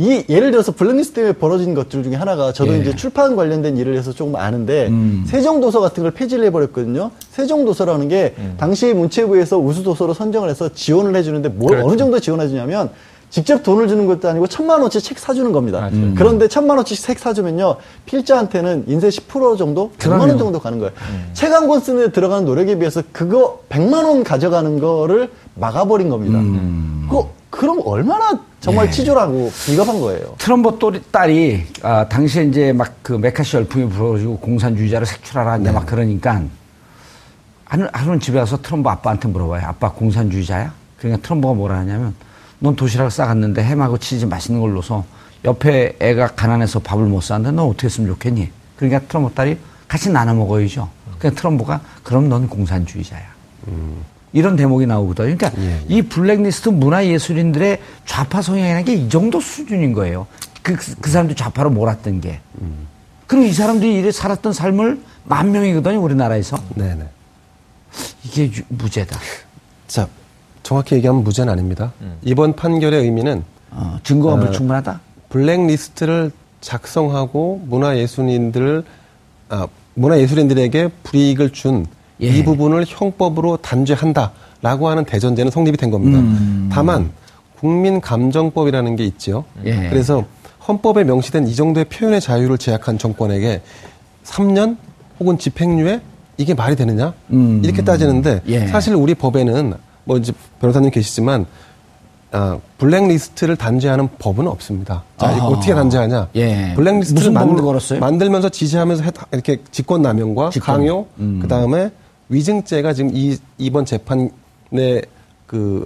[0.00, 2.78] 이 예를 들어서 블랙리스트 때문에 벌어진 것들 중에 하나가 저도 예.
[2.78, 5.24] 이제 출판 관련된 일을 해서 조금 아는데 음.
[5.26, 7.10] 세종도서 같은 걸 폐지를 해버렸거든요.
[7.32, 8.54] 세종도서라는 게 음.
[8.56, 11.86] 당시 문체부에서 우수도서로 선정을 해서 지원을 해주는데 뭘 그렇죠.
[11.86, 12.88] 어느 정도 지원해주냐면
[13.28, 15.84] 직접 돈을 주는 것도 아니고 천만 원치 책 사주는 겁니다.
[15.84, 16.14] 아, 음.
[16.16, 20.92] 그런데 천만 원치 책 사주면요 필자한테는 인쇄 10% 정도, 100만 원 정도 가는 거예요.
[21.10, 21.30] 음.
[21.34, 26.38] 책한 권 쓰는 데 들어가는 노력에 비해서 그거 100만 원 가져가는 거를 막아버린 겁니다.
[26.38, 27.06] 음.
[27.10, 28.90] 그 그럼 얼마나 정말 네.
[28.90, 30.34] 치졸하고 비겁한 거예요.
[30.38, 30.78] 트럼보
[31.12, 35.72] 딸이 아, 당시에 이제 막 그 메카시 열풍이 불어지고 공산주의자를 색출하라 이제 네.
[35.72, 36.42] 막 그러니까
[37.66, 39.66] 하루, 하루는 집에 가서 트럼보 아빠한테 물어봐요.
[39.66, 40.72] 아빠 공산주의자야?
[40.98, 42.14] 그러니까 트럼보가 뭐라 하냐면
[42.60, 45.04] 넌 도시락을 싸갔는데 햄하고 치즈 맛있는 걸 넣어서
[45.44, 48.48] 옆에 애가 가난해서 밥을 못 사는데 넌 어떻게 했으면 좋겠니?
[48.76, 50.88] 그러니까 트럼보 딸이 같이 나눠 먹어야죠.
[51.18, 53.26] 그러니까 트럼보가 그럼 넌 공산주의자야.
[53.68, 54.02] 음.
[54.32, 55.36] 이런 대목이 나오거든요.
[55.36, 55.80] 그러니까 예, 예.
[55.88, 60.26] 이 블랙리스트 문화예술인들의 좌파 성향이라는 게 이 정도 수준인 거예요.
[60.62, 62.40] 그, 그 사람들 좌파로 몰았던 게.
[62.60, 62.86] 음.
[63.26, 66.58] 그리고 이 사람들이 이래 살았던 삶을 만 명이거든요, 우리나라에서.
[66.74, 67.04] 네네.
[68.24, 69.18] 이게 무죄다.
[69.88, 70.06] 자,
[70.62, 71.92] 정확히 얘기하면 무죄는 아닙니다.
[72.00, 72.16] 음.
[72.22, 75.00] 이번 판결의 의미는 어, 증거가 어, 불충분하다.
[75.28, 78.84] 블랙리스트를 작성하고 문화예술인들을
[79.48, 81.86] 아, 문화예술인들에게 불이익을 준
[82.20, 82.44] 이 예.
[82.44, 86.18] 부분을 형법으로 단죄한다라고 하는 대전제는 성립이 된 겁니다.
[86.18, 86.68] 음.
[86.72, 87.10] 다만
[87.60, 89.44] 국민감정법이라는 게 있죠.
[89.64, 89.88] 예.
[89.88, 90.24] 그래서
[90.66, 93.62] 헌법에 명시된 이 정도의 표현의 자유를 제약한 정권에게
[94.24, 94.76] 3년
[95.18, 96.00] 혹은 집행유예
[96.36, 97.60] 이게 말이 되느냐 음.
[97.64, 98.66] 이렇게 따지는데 예.
[98.66, 101.46] 사실 우리 법에는 뭐 이제 변호사님 계시지만
[102.32, 105.02] 아, 블랙리스트를 단죄하는 법은 없습니다.
[105.18, 105.46] 자, 아.
[105.46, 106.28] 어떻게 단죄하냐?
[106.36, 106.74] 예.
[106.76, 109.02] 블랙리스트를 만들, 만들면서 지시하면서
[109.32, 110.76] 이렇게 직권남용과 직권.
[110.76, 111.40] 강요, 음.
[111.42, 111.90] 그 다음에
[112.30, 114.30] 위증죄가 지금 이 이번 재판의
[115.46, 115.84] 그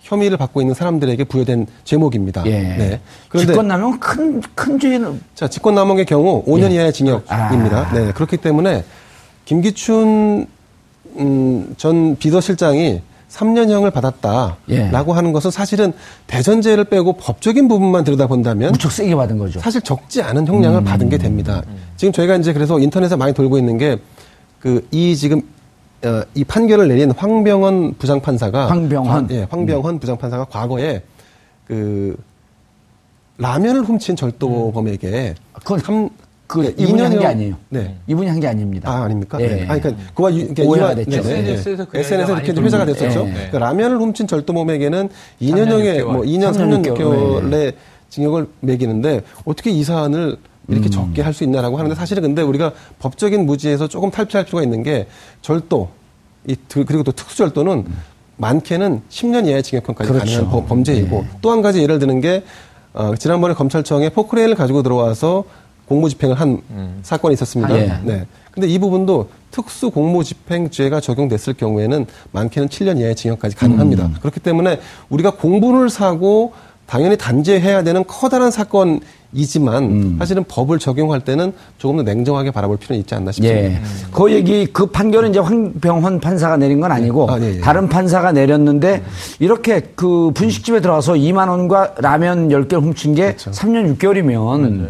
[0.00, 2.42] 혐의를 받고 있는 사람들에게 부여된 제목입니다.
[2.46, 2.50] 예.
[2.50, 3.00] 네.
[3.28, 6.74] 그런데 직권남용 큰, 큰 죄는 자, 직권남용의 경우 5년 예.
[6.74, 7.78] 이하의 징역입니다.
[7.88, 7.92] 아.
[7.94, 8.12] 네.
[8.12, 8.84] 그렇기 때문에
[9.46, 10.46] 김기춘
[11.16, 14.90] 음, 전 비서실장이 3년형을 받았다라고 예.
[15.14, 15.92] 하는 것은 사실은
[16.26, 19.60] 대전제를 빼고 법적인 부분만 들여다본다면 무척 세게 받은 거죠.
[19.60, 20.84] 사실 적지 않은 형량을 음.
[20.84, 21.62] 받은 게 됩니다.
[21.66, 21.76] 음.
[21.96, 23.96] 지금 저희가 이제 그래서 인터넷에 많이 돌고 있는 게
[24.64, 25.42] 그 이 지금
[26.04, 29.98] 어, 이 판결을 내린 황병헌 부장판사가 황병헌 예, 황병헌 음.
[29.98, 31.02] 부장판사가 과거에
[31.66, 32.16] 그
[33.38, 35.34] 라면을 훔친 절도범에게 음.
[35.54, 36.10] 그건 3,
[36.46, 37.54] 그 네, 이분이 한 게 아니에요.
[37.70, 37.96] 네.
[38.06, 38.90] 이분이 한 게 아닙니다.
[38.90, 39.38] 아, 아닙니까?
[39.38, 39.48] 네.
[39.48, 39.62] 네.
[39.66, 41.10] 아, 그러니까 그와 그러니까 오해가 됐죠.
[41.22, 41.38] 네.
[41.38, 43.24] SNS에서 SNS에서 이렇게 회자가 됐었죠.
[43.24, 43.32] 네.
[43.32, 45.08] 그러니까 라면을 훔친 절도범에게는
[45.40, 47.74] 2년형의 뭐 2년 3년 6개월의
[48.10, 50.36] 징역을 매기는데 어떻게 이 사안을
[50.68, 50.90] 이렇게 음.
[50.90, 55.06] 적게 할 수 있나라고 하는데 사실은 근데 우리가 법적인 무지에서 조금 탈피할 필요가 있는 게
[55.42, 55.88] 절도
[56.46, 57.96] 이 그리고 또 특수절도는 음.
[58.36, 60.46] 많게는 10년 이하의 징역형까지 그렇죠.
[60.48, 61.28] 가능한 범죄이고 네.
[61.40, 62.44] 또한 가지 예를 드는 게
[62.92, 65.44] 어, 지난번에 검찰청에 포크레인을 가지고 들어와서
[65.88, 66.98] 공무집행을 한 음.
[67.02, 67.74] 사건이 있었습니다.
[67.74, 67.98] 아, 예.
[68.02, 68.26] 네.
[68.50, 74.06] 근데 이 부분도 특수 공무집행죄가 적용됐을 경우에는 많게는 7년 이하의 징역까지 가능합니다.
[74.06, 74.14] 음.
[74.20, 76.52] 그렇기 때문에 우리가 공분을 사고
[76.86, 79.00] 당연히 단죄해야 되는 커다란 사건이
[79.42, 80.16] 지만 음.
[80.18, 83.64] 사실은 법을 적용할 때는 조금 더 냉정하게 바라볼 필요는 있지 않나 싶습니다.
[83.64, 83.80] 예.
[84.12, 87.60] 그 얘기 그 판결은 이제 황병헌 판사가 내린 건 아니고 아, 예, 예.
[87.60, 89.10] 다른 판사가 내렸는데 음.
[89.40, 93.50] 이렇게 그 분식집에 들어와서 2만 원과 라면 10개를 훔친 게 그렇죠.
[93.50, 94.88] 3년 6개월이면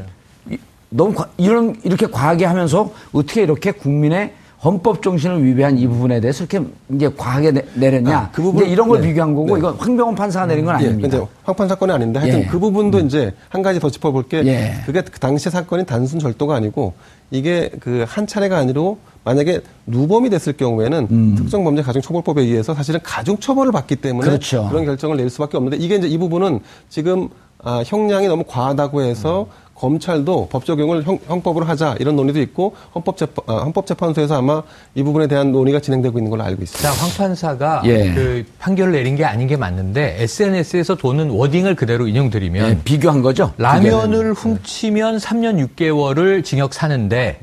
[0.90, 4.32] 너무 과, 이런 이렇게 과하게 하면서 어떻게 이렇게 국민의
[4.64, 8.88] 헌법 정신을 위배한 이 부분에 대해서 이렇게 이제 과하게 내, 렸냐 아, 그 부분 이런
[8.88, 9.08] 걸 네.
[9.08, 9.58] 비교한 거고 네.
[9.58, 11.18] 이건 황병원 판사가 내린 건 음, 예, 아닙니다.
[11.18, 12.46] 예, 황판 사건이 아닌데 하여튼 예.
[12.46, 13.06] 그 부분도 음.
[13.06, 14.74] 이제 한 가지 더 짚어볼 게 예.
[14.86, 16.94] 그게 그 당시 사건이 단순 절도가 아니고
[17.30, 21.34] 이게 그 한 차례가 아니로 만약에 누범이 됐을 경우에는 음.
[21.36, 24.68] 특정범죄 가중처벌법에 의해서 사실은 가중처벌을 받기 때문에 그렇죠.
[24.68, 27.28] 그런 결정을 낼 수밖에 없는데 이게 이제 이 부분은 지금
[27.62, 29.63] 아, 형량이 너무 과하다고 해서 음.
[29.74, 34.62] 검찰도 법 적용을 형, 법으로 하자 이런 논의도 있고 헌법재판, 아, 헌법재판소에서 아마
[34.94, 36.88] 이 부분에 대한 논의가 진행되고 있는 걸로 알고 있습니다.
[36.88, 38.12] 자, 황 판사가 예.
[38.12, 43.52] 그 판결을 내린 게 아닌 게 맞는데 SNS에서 도는 워딩을 그대로 인용드리면 예, 비교한 거죠.
[43.58, 47.40] 라면을 훔치면 3년 6개월을 징역 사는데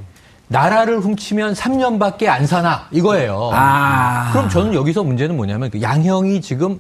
[0.48, 3.52] 나라를 훔치면 3년밖에 안 사나 이거예요.
[3.54, 4.32] 아.
[4.34, 6.80] 그럼 저는 여기서 문제는 뭐냐면 그 양형이 지금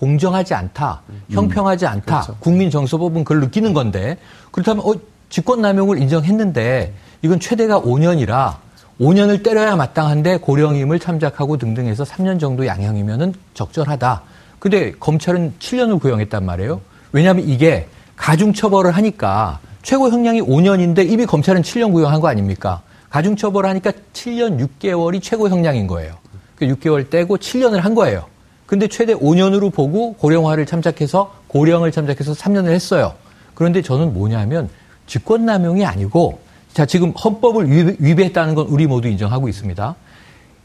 [0.00, 1.22] 공정하지 않다, 음.
[1.30, 2.36] 형평하지 않다, 그렇죠.
[2.40, 4.16] 국민 정서법은 그걸 느끼는 건데
[4.50, 4.94] 그렇다면 어,
[5.28, 8.56] 직권남용을 인정했는데 이건 최대가 5년이라
[8.98, 14.22] 5년을 때려야 마땅한데 고령임을 참작하고 등등 해서 3년 정도 양형이면은 적절하다.
[14.58, 16.80] 근데 검찰은 7년을 구형했단 말이에요.
[17.12, 17.86] 왜냐하면 이게
[18.16, 22.80] 가중처벌을 하니까 최고 형량이 5년인데 이미 검찰은 7년 구형한 거 아닙니까?
[23.10, 26.14] 가중처벌을 하니까 7년 6개월이 최고 형량인 거예요.
[26.56, 28.24] 그 6개월 떼고 7년을 한 거예요.
[28.70, 33.14] 근데 최대 5년으로 보고 고령화를 참작해서 고령을 참작해서 3년을 했어요.
[33.54, 34.68] 그런데 저는 뭐냐면
[35.08, 36.38] 직권남용이 아니고
[36.72, 39.96] 자 지금 헌법을 위배, 했다는 건 우리 모두 인정하고 있습니다.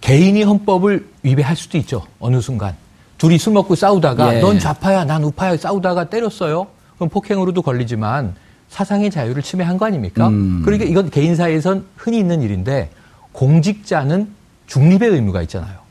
[0.01, 2.03] 개인이 헌법을 위배할 수도 있죠.
[2.19, 2.75] 어느 순간
[3.17, 4.39] 둘이 술 먹고 싸우다가 예.
[4.39, 6.67] 넌 좌파야 난 우파야 싸우다가 때렸어요.
[6.97, 8.35] 그럼 폭행으로도 걸리지만
[8.69, 10.27] 사상의 자유를 침해한 거 아닙니까?
[10.27, 10.61] 음.
[10.63, 12.91] 그러니까 이건 개인사에선 흔히 있는 일인데
[13.31, 14.27] 공직자는
[14.67, 15.84] 중립의 의무가 있잖아요.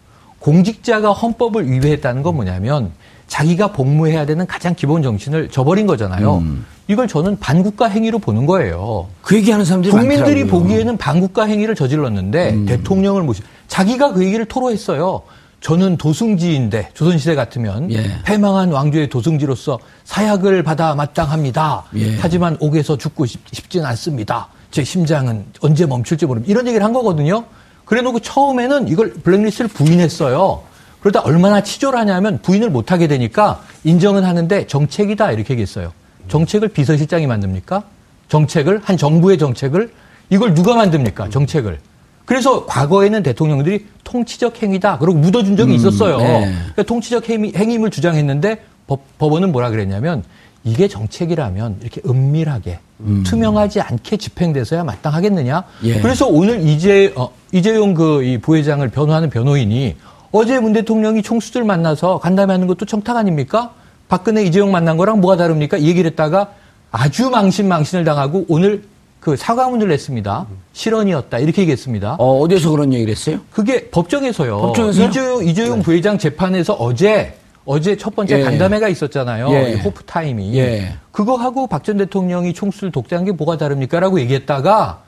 [0.44, 2.92] 공직자가 헌법을 위배했다는 건 뭐냐면
[3.28, 6.36] 자기가 복무해야 되는 가장 기본 정신을 저버린 거잖아요.
[6.36, 6.66] 음.
[6.86, 9.08] 이걸 저는 반국가 행위로 보는 거예요.
[9.22, 10.60] 그 얘기하는 사람들이 국민들이 많더라고요.
[10.60, 12.66] 보기에는 반국가 행위를 저질렀는데 음.
[12.66, 15.22] 대통령을 모시 자기가 그 얘기를 토로했어요.
[15.62, 18.04] 저는 도승지인데 조선시대 같으면 예.
[18.24, 21.84] 패망한 왕조의 도승지로서 사약을 받아 마땅합니다.
[21.96, 22.18] 예.
[22.20, 24.48] 하지만 옥에서 죽고 싶, 싶진 않습니다.
[24.70, 26.50] 제 심장은 언제 멈출지 모릅니다.
[26.50, 27.44] 이런 얘기를 한 거거든요.
[27.84, 30.62] 그래 놓고 처음에는 이걸 블랙리스트를 부인했어요.
[31.00, 35.92] 그러다 얼마나 치졸 하냐면 부인을 못하게 되니까 인정은 하는데 정책이다 이렇게 얘기했어요.
[36.28, 37.84] 정책을 비서실장이 만듭니까?
[38.28, 39.92] 정책을 한 정부의 정책을
[40.30, 41.28] 이걸 누가 만듭니까?
[41.28, 41.78] 정책을
[42.24, 44.98] 그래서 과거에는 대통령들이 통치적 행위다.
[44.98, 46.18] 그러고 묻어준 적이 음, 있었어요.
[46.18, 46.54] 네.
[46.54, 50.24] 그러니까 통치적 행위, 행위임을 주장했는데 법, 법원은 뭐라 그랬냐면
[50.64, 53.22] 이게 정책이라면 이렇게 은밀하게 음.
[53.26, 55.64] 투명하지 않게 집행돼서야 마땅하겠느냐.
[55.84, 56.00] 예.
[56.00, 59.96] 그래서 오늘 이재 어, 이재용 그이 부회장을 변호하는 변호인이
[60.32, 63.72] 어제 문 대통령이 총수들 만나서 간담회 하는 것도 청탁 아닙니까?
[64.08, 65.76] 박근혜 이재용 만난 거랑 뭐가 다릅니까?
[65.76, 66.52] 이 얘기를 했다가
[66.90, 68.84] 아주 망신 망신을 당하고 오늘
[69.20, 70.46] 그 사과문을 냈습니다.
[70.74, 71.38] 실언이었다.
[71.38, 72.16] 이렇게 얘기했습니다.
[72.18, 73.38] 어, 어디서 그런 얘기를 했어요?
[73.50, 74.58] 그게 법정에서요.
[74.58, 75.82] 법정에서 이재용, 이재용 네.
[75.82, 77.34] 부회장 재판에서 어제
[77.66, 78.44] 어제 첫 번째 예.
[78.44, 79.48] 간담회가 있었잖아요.
[79.50, 79.74] 예.
[79.76, 80.56] 호프 타임이.
[80.58, 80.94] 예.
[81.12, 85.02] 그거 하고 박 전 대통령이 총수를 독재한 게 뭐가 다릅니까 라고 얘기했다가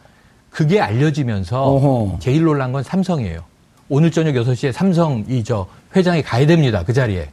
[0.50, 2.18] 그게 알려지면서 어허.
[2.20, 3.40] 제일 놀란 건 삼성이에요.
[3.88, 6.82] 오늘 저녁 6시에 삼성 이 저 회장이 가야 됩니다.
[6.84, 7.28] 그 자리에.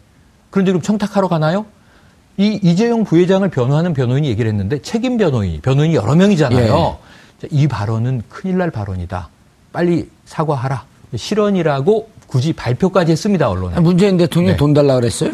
[0.49, 1.65] 그런데 그럼 청탁하러 가나요?
[2.37, 6.97] 이 이재용 부회장을 변호하는 변호인이 얘기를 했는데 책임 변호인, 변호인이 여러 명이잖아요.
[7.43, 7.47] 예.
[7.51, 9.29] 이 발언은 큰일 날 발언이다.
[9.71, 10.85] 빨리 사과하라.
[11.15, 13.79] 실언이라고 굳이 발표까지 했습니다, 언론에.
[13.79, 14.57] 문재인 대통령이 네.
[14.57, 15.33] 돈 달라 그랬어요?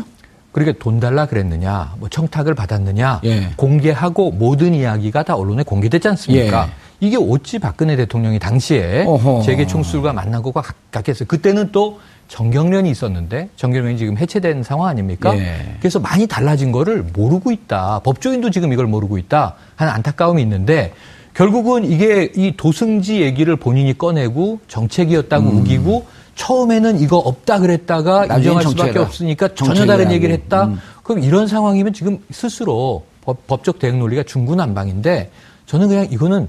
[0.51, 3.51] 그렇게 돈 달라 그랬느냐, 뭐 청탁을 받았느냐, 예.
[3.55, 6.67] 공개하고 모든 이야기가 다 언론에 공개됐지 않습니까?
[6.67, 6.71] 예.
[6.99, 9.43] 이게 어찌 박근혜 대통령이 당시에 어허.
[9.45, 11.25] 재계 총수들과 만난 것과 같겠어요.
[11.29, 15.33] 그때는 또 정경련이 있었는데 정경련이 지금 해체된 상황 아닙니까?
[15.37, 15.77] 예.
[15.79, 18.01] 그래서 많이 달라진 거를 모르고 있다.
[18.03, 20.91] 법조인도 지금 이걸 모르고 있다 하는 안타까움이 있는데
[21.33, 25.57] 결국은 이게 이 도승지 얘기를 본인이 꺼내고 정책이었다고 음.
[25.59, 30.65] 우기고 처음에는 이거 없다 그랬다가 인정할 수밖에 없으니까 전혀 다른 얘기를 했다.
[30.65, 30.79] 음.
[31.03, 35.31] 그럼 이런 상황이면 지금 스스로 법, 적 대응 논리가 중구난방인데
[35.65, 36.47] 저는 그냥 이거는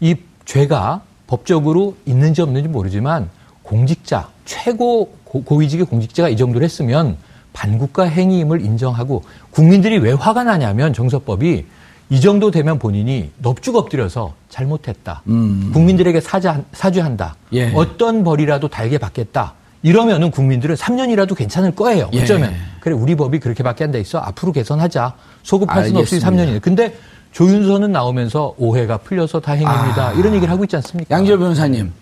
[0.00, 3.30] 이 죄가 법적으로 있는지 없는지 모르지만
[3.62, 7.16] 공직자 최고 고, 위직의 공직자가 이 정도를 했으면
[7.54, 11.64] 반국가 행위임을 인정하고 국민들이 왜 화가 나냐면 정서법이
[12.10, 15.22] 이 정도 되면 본인이 넙죽 엎드려서 잘못했다.
[15.28, 15.70] 음.
[15.72, 17.36] 국민들에게 사자, 사죄한다.
[17.52, 17.72] 예.
[17.74, 19.54] 어떤 벌이라도 달게 받겠다.
[19.82, 22.10] 이러면은 국민들은 3년이라도 괜찮을 거예요.
[22.12, 22.22] 예.
[22.22, 22.52] 어쩌면.
[22.52, 22.56] 예.
[22.80, 24.18] 그래, 우리 법이 그렇게밖에 안 돼 있어.
[24.18, 25.14] 앞으로 개선하자.
[25.44, 26.60] 소급할 수는 없이 3년이네.
[26.60, 26.98] 근데
[27.32, 30.08] 조윤선은 나오면서 오해가 풀려서 다행입니다.
[30.08, 30.12] 아.
[30.14, 31.14] 이런 얘기를 하고 있지 않습니까?
[31.16, 31.92] 양지열 변호사님.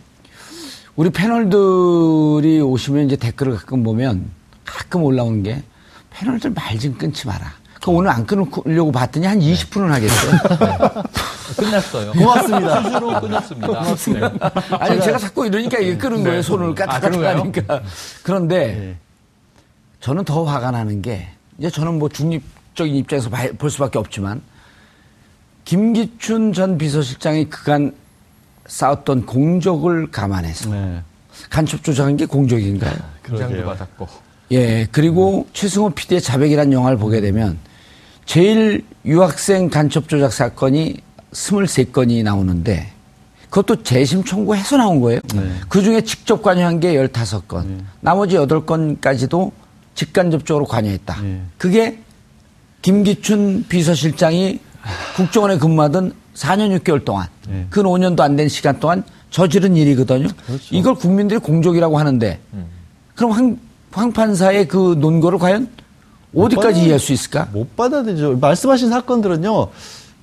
[0.97, 4.31] 우리 패널들이 오시면 이제 댓글을 가끔 보면
[4.65, 5.63] 가끔 올라오는 게
[6.11, 7.53] 패널들 말 좀 끊지 마라.
[7.89, 10.33] 그 오늘 안 끊으려고 봤더니 한 20분은 하겠어요.
[10.33, 10.79] 네.
[11.57, 12.13] 끝났어요.
[12.13, 12.83] 고맙습니다.
[12.83, 13.67] 스스로 끝났습니다.
[13.67, 14.29] 고맙습니다.
[14.29, 14.39] 네.
[14.73, 16.37] 아니, 제가, 제가 자꾸 이러니까 이게 끄는 거예요.
[16.37, 16.43] 네.
[16.43, 17.75] 손을 까딱까딱하니까.
[17.75, 17.81] 아,
[18.23, 18.97] 그런데 네.
[20.01, 24.43] 저는 더 화가 나는 게 이제 저는 뭐 중립적인 입장에서 볼 수밖에 없지만
[25.65, 27.95] 김기춘 전 비서실장이 그간
[28.67, 31.03] 쌓았던 공적을 감안해서 네.
[31.49, 32.95] 간첩 조작한 게 공적인가요?
[33.23, 34.09] 그장도 받았고.
[34.51, 35.45] 예, 그리고 음.
[35.55, 37.59] 최승호 PD의 자백이라는 영화를 보게 되면
[38.29, 40.99] 제일 유학생 간첩 조작 사건이
[41.33, 42.93] 23건이 나오는데
[43.49, 45.21] 그것도 재심 청구 해서 나온 거예요.
[45.35, 45.51] 네.
[45.71, 47.65] 그 중에 직접 관여한 게 15건.
[47.65, 47.79] 네.
[48.01, 49.51] 나머지 8건까지도
[49.95, 51.23] 직간접적으로 관여했다.
[51.23, 51.41] 네.
[51.57, 52.01] 그게
[52.83, 54.61] 김기춘 비서실장이
[55.17, 57.67] 국정원에 근무하던 4년 6개월 동안 네.
[57.71, 60.29] 그 5년도 안 된 시간 동안 저지른 일이거든요.
[60.47, 60.67] 그렇죠.
[60.71, 62.67] 이걸 국민들이 공적이라고 하는데 음.
[63.15, 63.59] 그럼 황,
[63.91, 65.69] 황 판사의 그 논거를 과연
[66.35, 67.49] 어디까지 이해할 수 있을까?
[67.53, 68.39] 못 받아들이죠.
[68.39, 69.69] 말씀하신 사건들은요.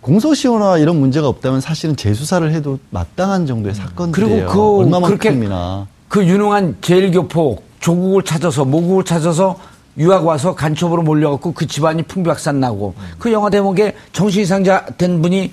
[0.02, 3.76] 공소시효나 이런 문제가 없다면 사실은 재수사를 해도 마땅한 정도의 음.
[3.76, 4.46] 사건들이에요.
[4.46, 9.58] 그리고 그 얼마만큼이나 그 유능한 제일교포 조국을 찾아서 모국을 찾아서
[9.98, 13.04] 유학 와서 간첩으로 몰려갖고 그 집안이 풍비박산 나고 음.
[13.18, 15.52] 그 영화 대목에 정신 이상자 된 분이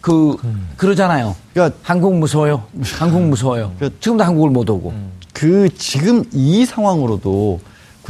[0.00, 0.68] 그 음.
[0.76, 1.34] 그러잖아요.
[1.52, 2.62] 그러니까 한국 무서워요.
[2.98, 3.72] 한국 무서워요.
[3.76, 4.90] 그러니까 지금도 한국을 못 오고.
[4.90, 5.10] 음.
[5.32, 7.60] 그 지금 이 상황으로도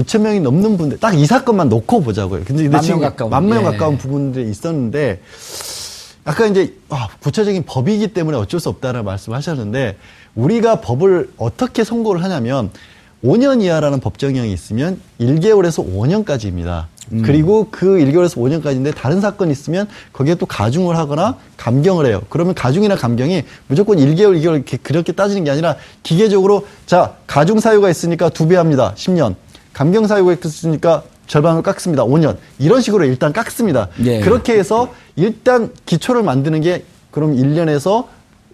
[0.01, 2.43] 9천 명이 넘는 분들 딱 이 사건만 놓고 보자고요.
[2.45, 3.65] 근데, 지금 가까운 만명 예.
[3.65, 5.21] 가까운 부분들이 있었는데
[6.25, 9.97] 아까 이제 아, 구체적인 법이기 때문에 어쩔 수 없다라는 말씀하셨는데
[10.35, 12.71] 우리가 법을 어떻게 선고를 하냐면
[13.25, 16.85] 5년 이하라는 법정형이 있으면 1개월에서 5년까지입니다.
[17.13, 17.23] 음.
[17.23, 22.23] 그리고 그 1개월에서 5년까지인데 다른 사건이 있으면 거기에 또 가중을 하거나 감경을 해요.
[22.31, 27.91] 그러면 가중이나 감경이 무조건 1개월, 2개월 이렇게 그렇게 따지는 게 아니라 기계적으로 자, 가중 사유가
[27.91, 28.95] 있으니까 두 배 합니다.
[28.97, 29.35] 10년.
[29.73, 32.05] 감경 사유가 있으니까 절반을 깎습니다.
[32.05, 32.37] 5년.
[32.59, 33.89] 이런 식으로 일단 깎습니다.
[34.05, 34.21] 예.
[34.21, 38.07] 그렇게 해서 일단 기초를 만드는 게 그럼 1년에서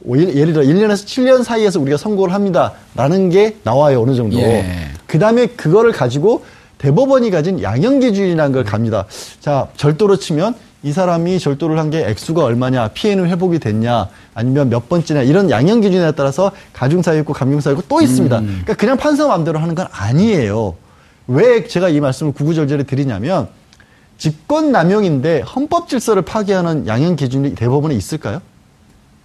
[0.08, 2.72] 예를 들어 1년에서 7년 사이에서 우리가 선고를 합니다.
[2.94, 4.02] 라는 게 나와요.
[4.02, 4.36] 어느 정도.
[4.38, 4.66] 예.
[5.06, 6.44] 그 다음에 그거를 가지고
[6.78, 9.06] 대법원이 가진 양형 기준이라는 걸 갑니다.
[9.40, 14.88] 자, 절도로 치면 이 사람이 절도를 한 게 액수가 얼마냐, 피해는 회복이 됐냐, 아니면 몇
[14.88, 18.38] 번째냐, 이런 양형 기준에 따라서 가중사유 있고 감경사유 있고 또 있습니다.
[18.38, 18.44] 음.
[18.46, 20.74] 그러니까 그냥 판사 마음대로 하는 건 아니에요.
[21.28, 23.48] 왜 제가 이 말씀을 구구절절히 드리냐면,
[24.18, 28.40] 직권남용인데 헌법 질서를 파괴하는 양형 기준이 대법원에 있을까요?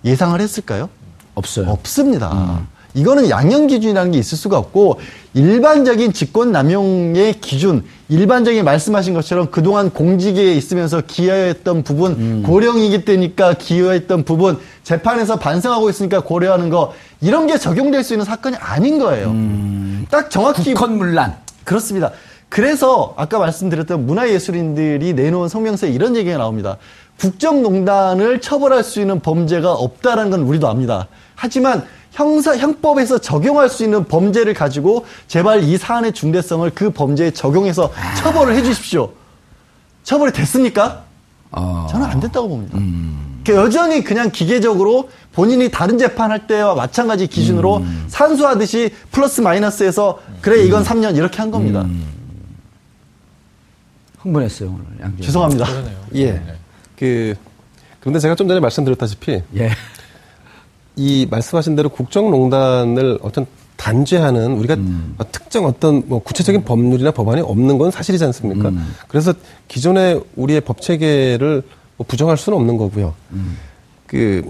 [0.03, 0.89] 예상을 했을까요?
[1.35, 1.69] 없어요.
[1.69, 2.31] 없습니다.
[2.31, 2.67] 음.
[2.93, 4.99] 이거는 양형 기준이라는 게 있을 수가 없고
[5.33, 12.43] 일반적인 직권 남용의 기준, 일반적인 말씀하신 것처럼 그동안 공직에 있으면서 기여했던 부분, 음.
[12.45, 18.57] 고령이기 때니까 기여했던 부분, 재판에서 반성하고 있으니까 고려하는 거 이런 게 적용될 수 있는 사건이
[18.57, 19.27] 아닌 거예요.
[19.27, 20.05] 음.
[20.09, 22.11] 딱 정확히 국헌문란 그렇습니다.
[22.49, 26.77] 그래서 아까 말씀드렸던 문화예술인들이 내놓은 성명서에 이런 얘기가 나옵니다.
[27.19, 31.07] 국정농단을 처벌할 수 있는 범죄가 없다라는 건 우리도 압니다.
[31.35, 37.91] 하지만 형사 형법에서 적용할 수 있는 범죄를 가지고 제발 이 사안의 중대성을 그 범죄에 적용해서
[38.17, 39.11] 처벌을 해 주십시오.
[40.03, 41.03] 처벌이 됐습니까?
[41.51, 41.87] 어...
[41.89, 42.77] 저는 안 됐다고 봅니다.
[42.77, 43.30] 음...
[43.49, 48.05] 여전히 그냥 기계적으로 본인이 다른 재판할 때와 마찬가지 기준으로 음...
[48.07, 50.85] 산수하듯이 플러스 마이너스해서 그래 이건 음...
[50.85, 51.81] 3년 이렇게 한 겁니다.
[51.81, 52.05] 음...
[54.19, 55.23] 흥분했어요 오늘 양재.
[55.23, 55.65] 죄송합니다.
[55.65, 55.97] 그러네요.
[56.15, 56.31] 예.
[56.33, 56.55] 네.
[56.97, 57.33] 그
[57.99, 59.71] 그런데 제가 좀 전에 말씀드렸다시피 예.
[60.95, 63.45] 이 말씀하신 대로 국정농단을 어떤
[63.77, 65.15] 단죄하는 우리가 음.
[65.31, 68.69] 특정 어떤 뭐 구체적인 법률이나 법안이 없는 건 사실이지 않습니까?
[68.69, 68.93] 음.
[69.07, 69.33] 그래서
[69.67, 71.63] 기존의 우리의 법 체계를
[72.01, 73.13] 뭐 부정할 수는 없는 거고요.
[73.31, 73.57] 음.
[74.07, 74.49] 그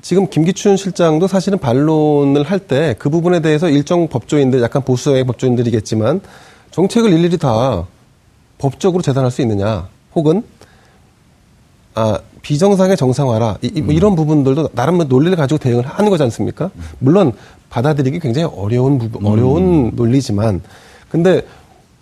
[0.00, 6.20] 지금 김기춘 실장도 사실은 반론을 할 때 그 부분에 대해서 일정 법조인들 약간 보수의 법조인들이겠지만
[6.70, 7.84] 정책을 일일이 다
[8.58, 10.44] 법적으로 재단할 수 있느냐 혹은
[11.94, 13.96] 아, 비정상의 정상화라 이, 뭐 음.
[13.96, 16.70] 이런 부분들도 나름 논리를 가지고 대응을 하는 거지 않습니까?
[17.00, 17.32] 물론
[17.70, 19.26] 받아들이기 굉장히 어려운 부분, 음.
[19.26, 20.62] 어려운 논리지만
[21.08, 21.42] 근데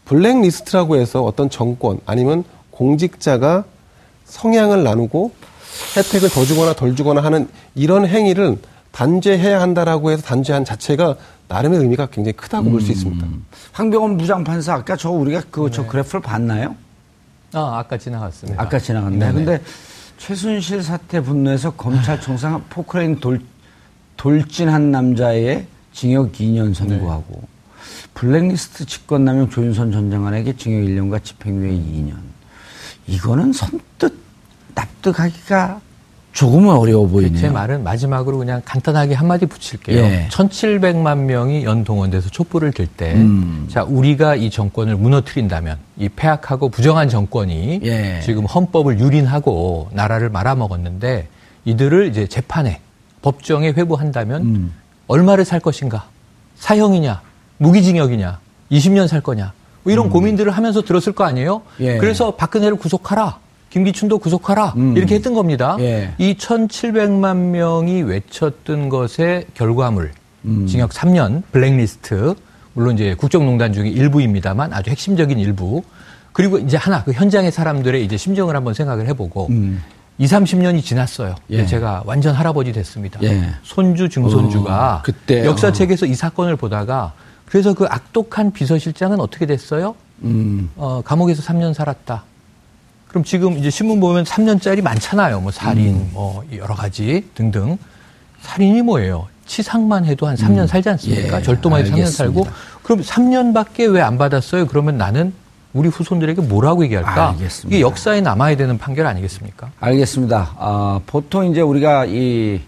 [0.04, 3.64] 블랙리스트라고 해서 어떤 정권 아니면 공직자가
[4.26, 5.32] 성향을 나누고
[5.96, 8.58] 혜택을 더 주거나 덜 주거나 하는 이런 행위를
[8.92, 11.16] 단죄해야 한다라고 해서 단죄한 자체가
[11.48, 12.72] 나름의 의미가 굉장히 크다고 음.
[12.72, 13.26] 볼수 있습니다.
[13.72, 15.88] 황병원 부장판사 아까 저 우리가 그저 네.
[15.88, 16.74] 그래프를 봤나요?
[17.52, 18.60] 아, 아까 지나갔습니다.
[18.60, 19.18] 아까 지나갔네.
[19.18, 19.60] 네 근데
[20.18, 23.40] 최순실 사태 분노해서 검찰총장 포크레인 돌,
[24.16, 27.48] 돌진한 남자의 징역 2년 선고하고 네.
[28.14, 32.35] 블랙리스트 직권남용 조윤선 전 장관에게 징역 1년과 집행유예 2년.
[33.06, 34.14] 이거는 선뜻
[34.74, 35.80] 납득하기가
[36.36, 37.40] 조금은 어려워 보이네요.
[37.40, 39.98] 제 말은 마지막으로 그냥 간단하게 한마디 붙일게요.
[39.98, 40.28] 예.
[40.30, 43.66] 1,700만 명이 연동원돼서 촛불을 들 때, 음.
[43.70, 48.20] 자, 우리가 이 정권을 무너뜨린다면, 이 폐악하고 부정한 정권이 예.
[48.22, 51.26] 지금 헌법을 유린하고 나라를 말아먹었는데,
[51.64, 52.80] 이들을 이제 재판에,
[53.22, 54.72] 법정에 회부한다면, 음.
[55.06, 56.06] 얼마를 살 것인가?
[56.56, 57.22] 사형이냐?
[57.56, 58.40] 무기징역이냐?
[58.72, 59.54] 20년 살 거냐?
[59.86, 60.10] 뭐 이런 음.
[60.10, 61.62] 고민들을 하면서 들었을 거 아니에요?
[61.78, 61.96] 예.
[61.98, 63.38] 그래서 박근혜를 구속하라.
[63.70, 64.96] 김기춘도 구속하라 음.
[64.96, 65.76] 이렇게 했던 겁니다.
[65.78, 66.12] 예.
[66.18, 70.10] 이 1,700만 명이 외쳤던 것의 결과물
[70.44, 70.66] 음.
[70.66, 72.34] 징역 3년 블랙리스트
[72.72, 75.82] 물론 이제 국정농단 중에 일부입니다만 아주 핵심적인 일부
[76.32, 79.82] 그리고 이제 하나 그 현장의 사람들의 이제 심정을 한번 생각을 해보고 음.
[80.18, 81.36] 2, 30년이 지났어요.
[81.50, 81.66] 예.
[81.66, 83.20] 제가 완전 할아버지 됐습니다.
[83.22, 83.50] 예.
[83.62, 86.08] 손주, 증손주가 어, 그때, 역사책에서 어.
[86.08, 87.12] 이 사건을 보다가
[87.46, 89.94] 그래서 그 악독한 비서실장은 어떻게 됐어요?
[90.22, 90.70] 음.
[90.76, 92.24] 어, 감옥에서 3년 살았다.
[93.08, 95.40] 그럼 지금 이제 신문 보면 3년짜리 많잖아요.
[95.40, 96.10] 뭐 살인, 음.
[96.12, 97.78] 뭐 여러 가지 등등.
[98.42, 99.26] 살인이 뭐예요?
[99.46, 100.66] 치상만 해도 한 3년 음.
[100.66, 101.38] 살지 않습니까?
[101.38, 102.46] 예, 절도만 해도 3년 살고.
[102.82, 104.66] 그럼 3년밖에 왜 안 받았어요?
[104.66, 105.32] 그러면 나는
[105.72, 107.30] 우리 후손들에게 뭐라고 얘기할까?
[107.30, 107.76] 알겠습니다.
[107.76, 109.70] 이게 역사에 남아야 되는 판결 아니겠습니까?
[109.78, 110.52] 알겠습니다.
[110.56, 112.60] 어, 보통 이제 우리가 이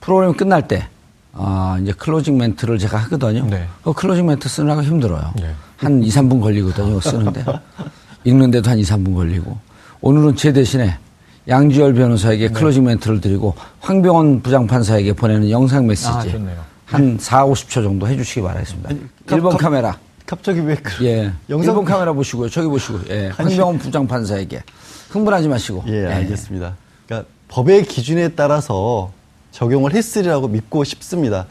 [0.00, 0.88] 프로그램 끝날 때
[1.32, 3.46] 어, 이제 closing 멘트를 제가 하거든요.
[3.46, 3.66] 네.
[3.82, 5.32] 그 closing 멘트 쓰느라고 힘들어요.
[5.36, 5.54] 네.
[5.76, 7.00] 한 2, 3분 걸리거든요.
[7.00, 7.44] 쓰는데.
[8.24, 9.58] 읽는데도 한 2, 3분 걸리고
[10.00, 10.96] 오늘은 제 대신에
[11.48, 12.52] 양지열 변호사에게 네.
[12.52, 16.24] 클로징 멘트를 드리고 황병원 부장판사에게 보내는 영상 메시지 아,
[16.84, 18.90] 한 4, 50초 정도 해주시기 바라겠습니다.
[18.90, 19.98] 아니, 1번 카메라.
[20.26, 21.04] 갑자기 왜 그?
[21.04, 21.32] 예.
[21.48, 22.48] 영상 1번 카메라 보시고요.
[22.48, 23.00] 저기 보시고.
[23.10, 23.28] 예.
[23.28, 24.62] 황병원 부장판사에게
[25.10, 25.84] 흥분하지 마시고.
[25.88, 26.76] 예, 예, 알겠습니다.
[27.06, 29.10] 그러니까 법의 기준에 따라서
[29.52, 31.46] 적용을 했으리라고 믿고 싶습니다.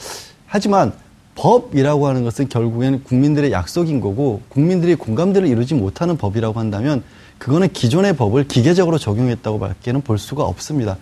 [0.45, 0.91] 하지만
[1.35, 7.03] 법이라고 하는 것은 결국에는 국민들의 약속인 거고 국민들이 공감대를 이루지 못하는 법이라고 한다면
[7.37, 10.97] 그거는 기존의 법을 기계적으로 적용했다고 밖에는 볼 수가 없습니다.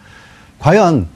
[0.59, 1.07] 과연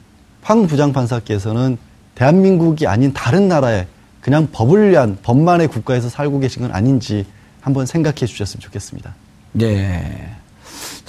[0.42, 1.78] 황 부장판사께서는
[2.16, 3.88] 대한민국이 아닌 다른 나라에
[4.20, 7.26] 그냥 법을 위한 법만의 국가에서 살고 계신 건 아닌지
[7.62, 9.16] 한번 생각해 주셨으면 좋겠습니다.
[9.54, 10.36] 네.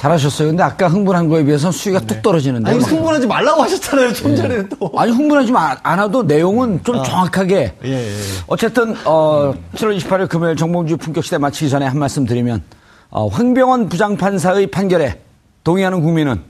[0.05, 0.49] 잘하셨어요.
[0.49, 2.07] 근데 아까 흥분한 거에 비해서 수위가 네.
[2.07, 2.71] 뚝 떨어지는데.
[2.71, 4.13] 아니, 흥분하지 말라고 하셨잖아요.
[4.13, 4.37] 좀 네.
[4.37, 4.93] 전에 또.
[4.97, 5.53] 아니, 흥분하지
[5.83, 7.03] 않아도 내용은 좀 아.
[7.03, 7.75] 정확하게.
[7.85, 8.21] 예, 예, 예.
[8.47, 12.63] 어쨌든, 어, 7월 28일 금요일 정봉주 품격시대 마치기 전에 한 말씀 드리면,
[13.11, 15.23] 어, 황병원 부장판사의 판결에
[15.63, 16.43] 동의하는 국민은,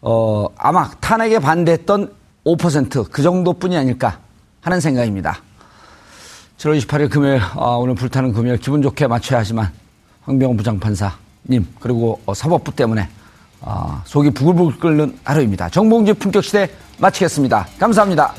[0.00, 2.12] 어, 아마 탄핵에 반대했던
[2.44, 4.18] 5%그 정도뿐이 아닐까
[4.62, 5.38] 하는 생각입니다.
[6.56, 9.70] 7월 28일 금요일, 어, 오늘 불타는 금요일 기분 좋게 마쳐야 하지만,
[10.24, 13.08] 황병원 부장판사, 님 그리고 어, 사법부 때문에
[13.60, 15.68] 어, 속이 부글부글 끓는 하루입니다.
[15.70, 17.66] 정봉주 품격시대 마치겠습니다.
[17.78, 18.34] 감사합니다.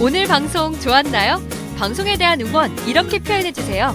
[0.00, 1.40] 오늘 방송 좋았나요?
[1.78, 3.94] 방송에 대한 응원 이렇게 표현해 주세요.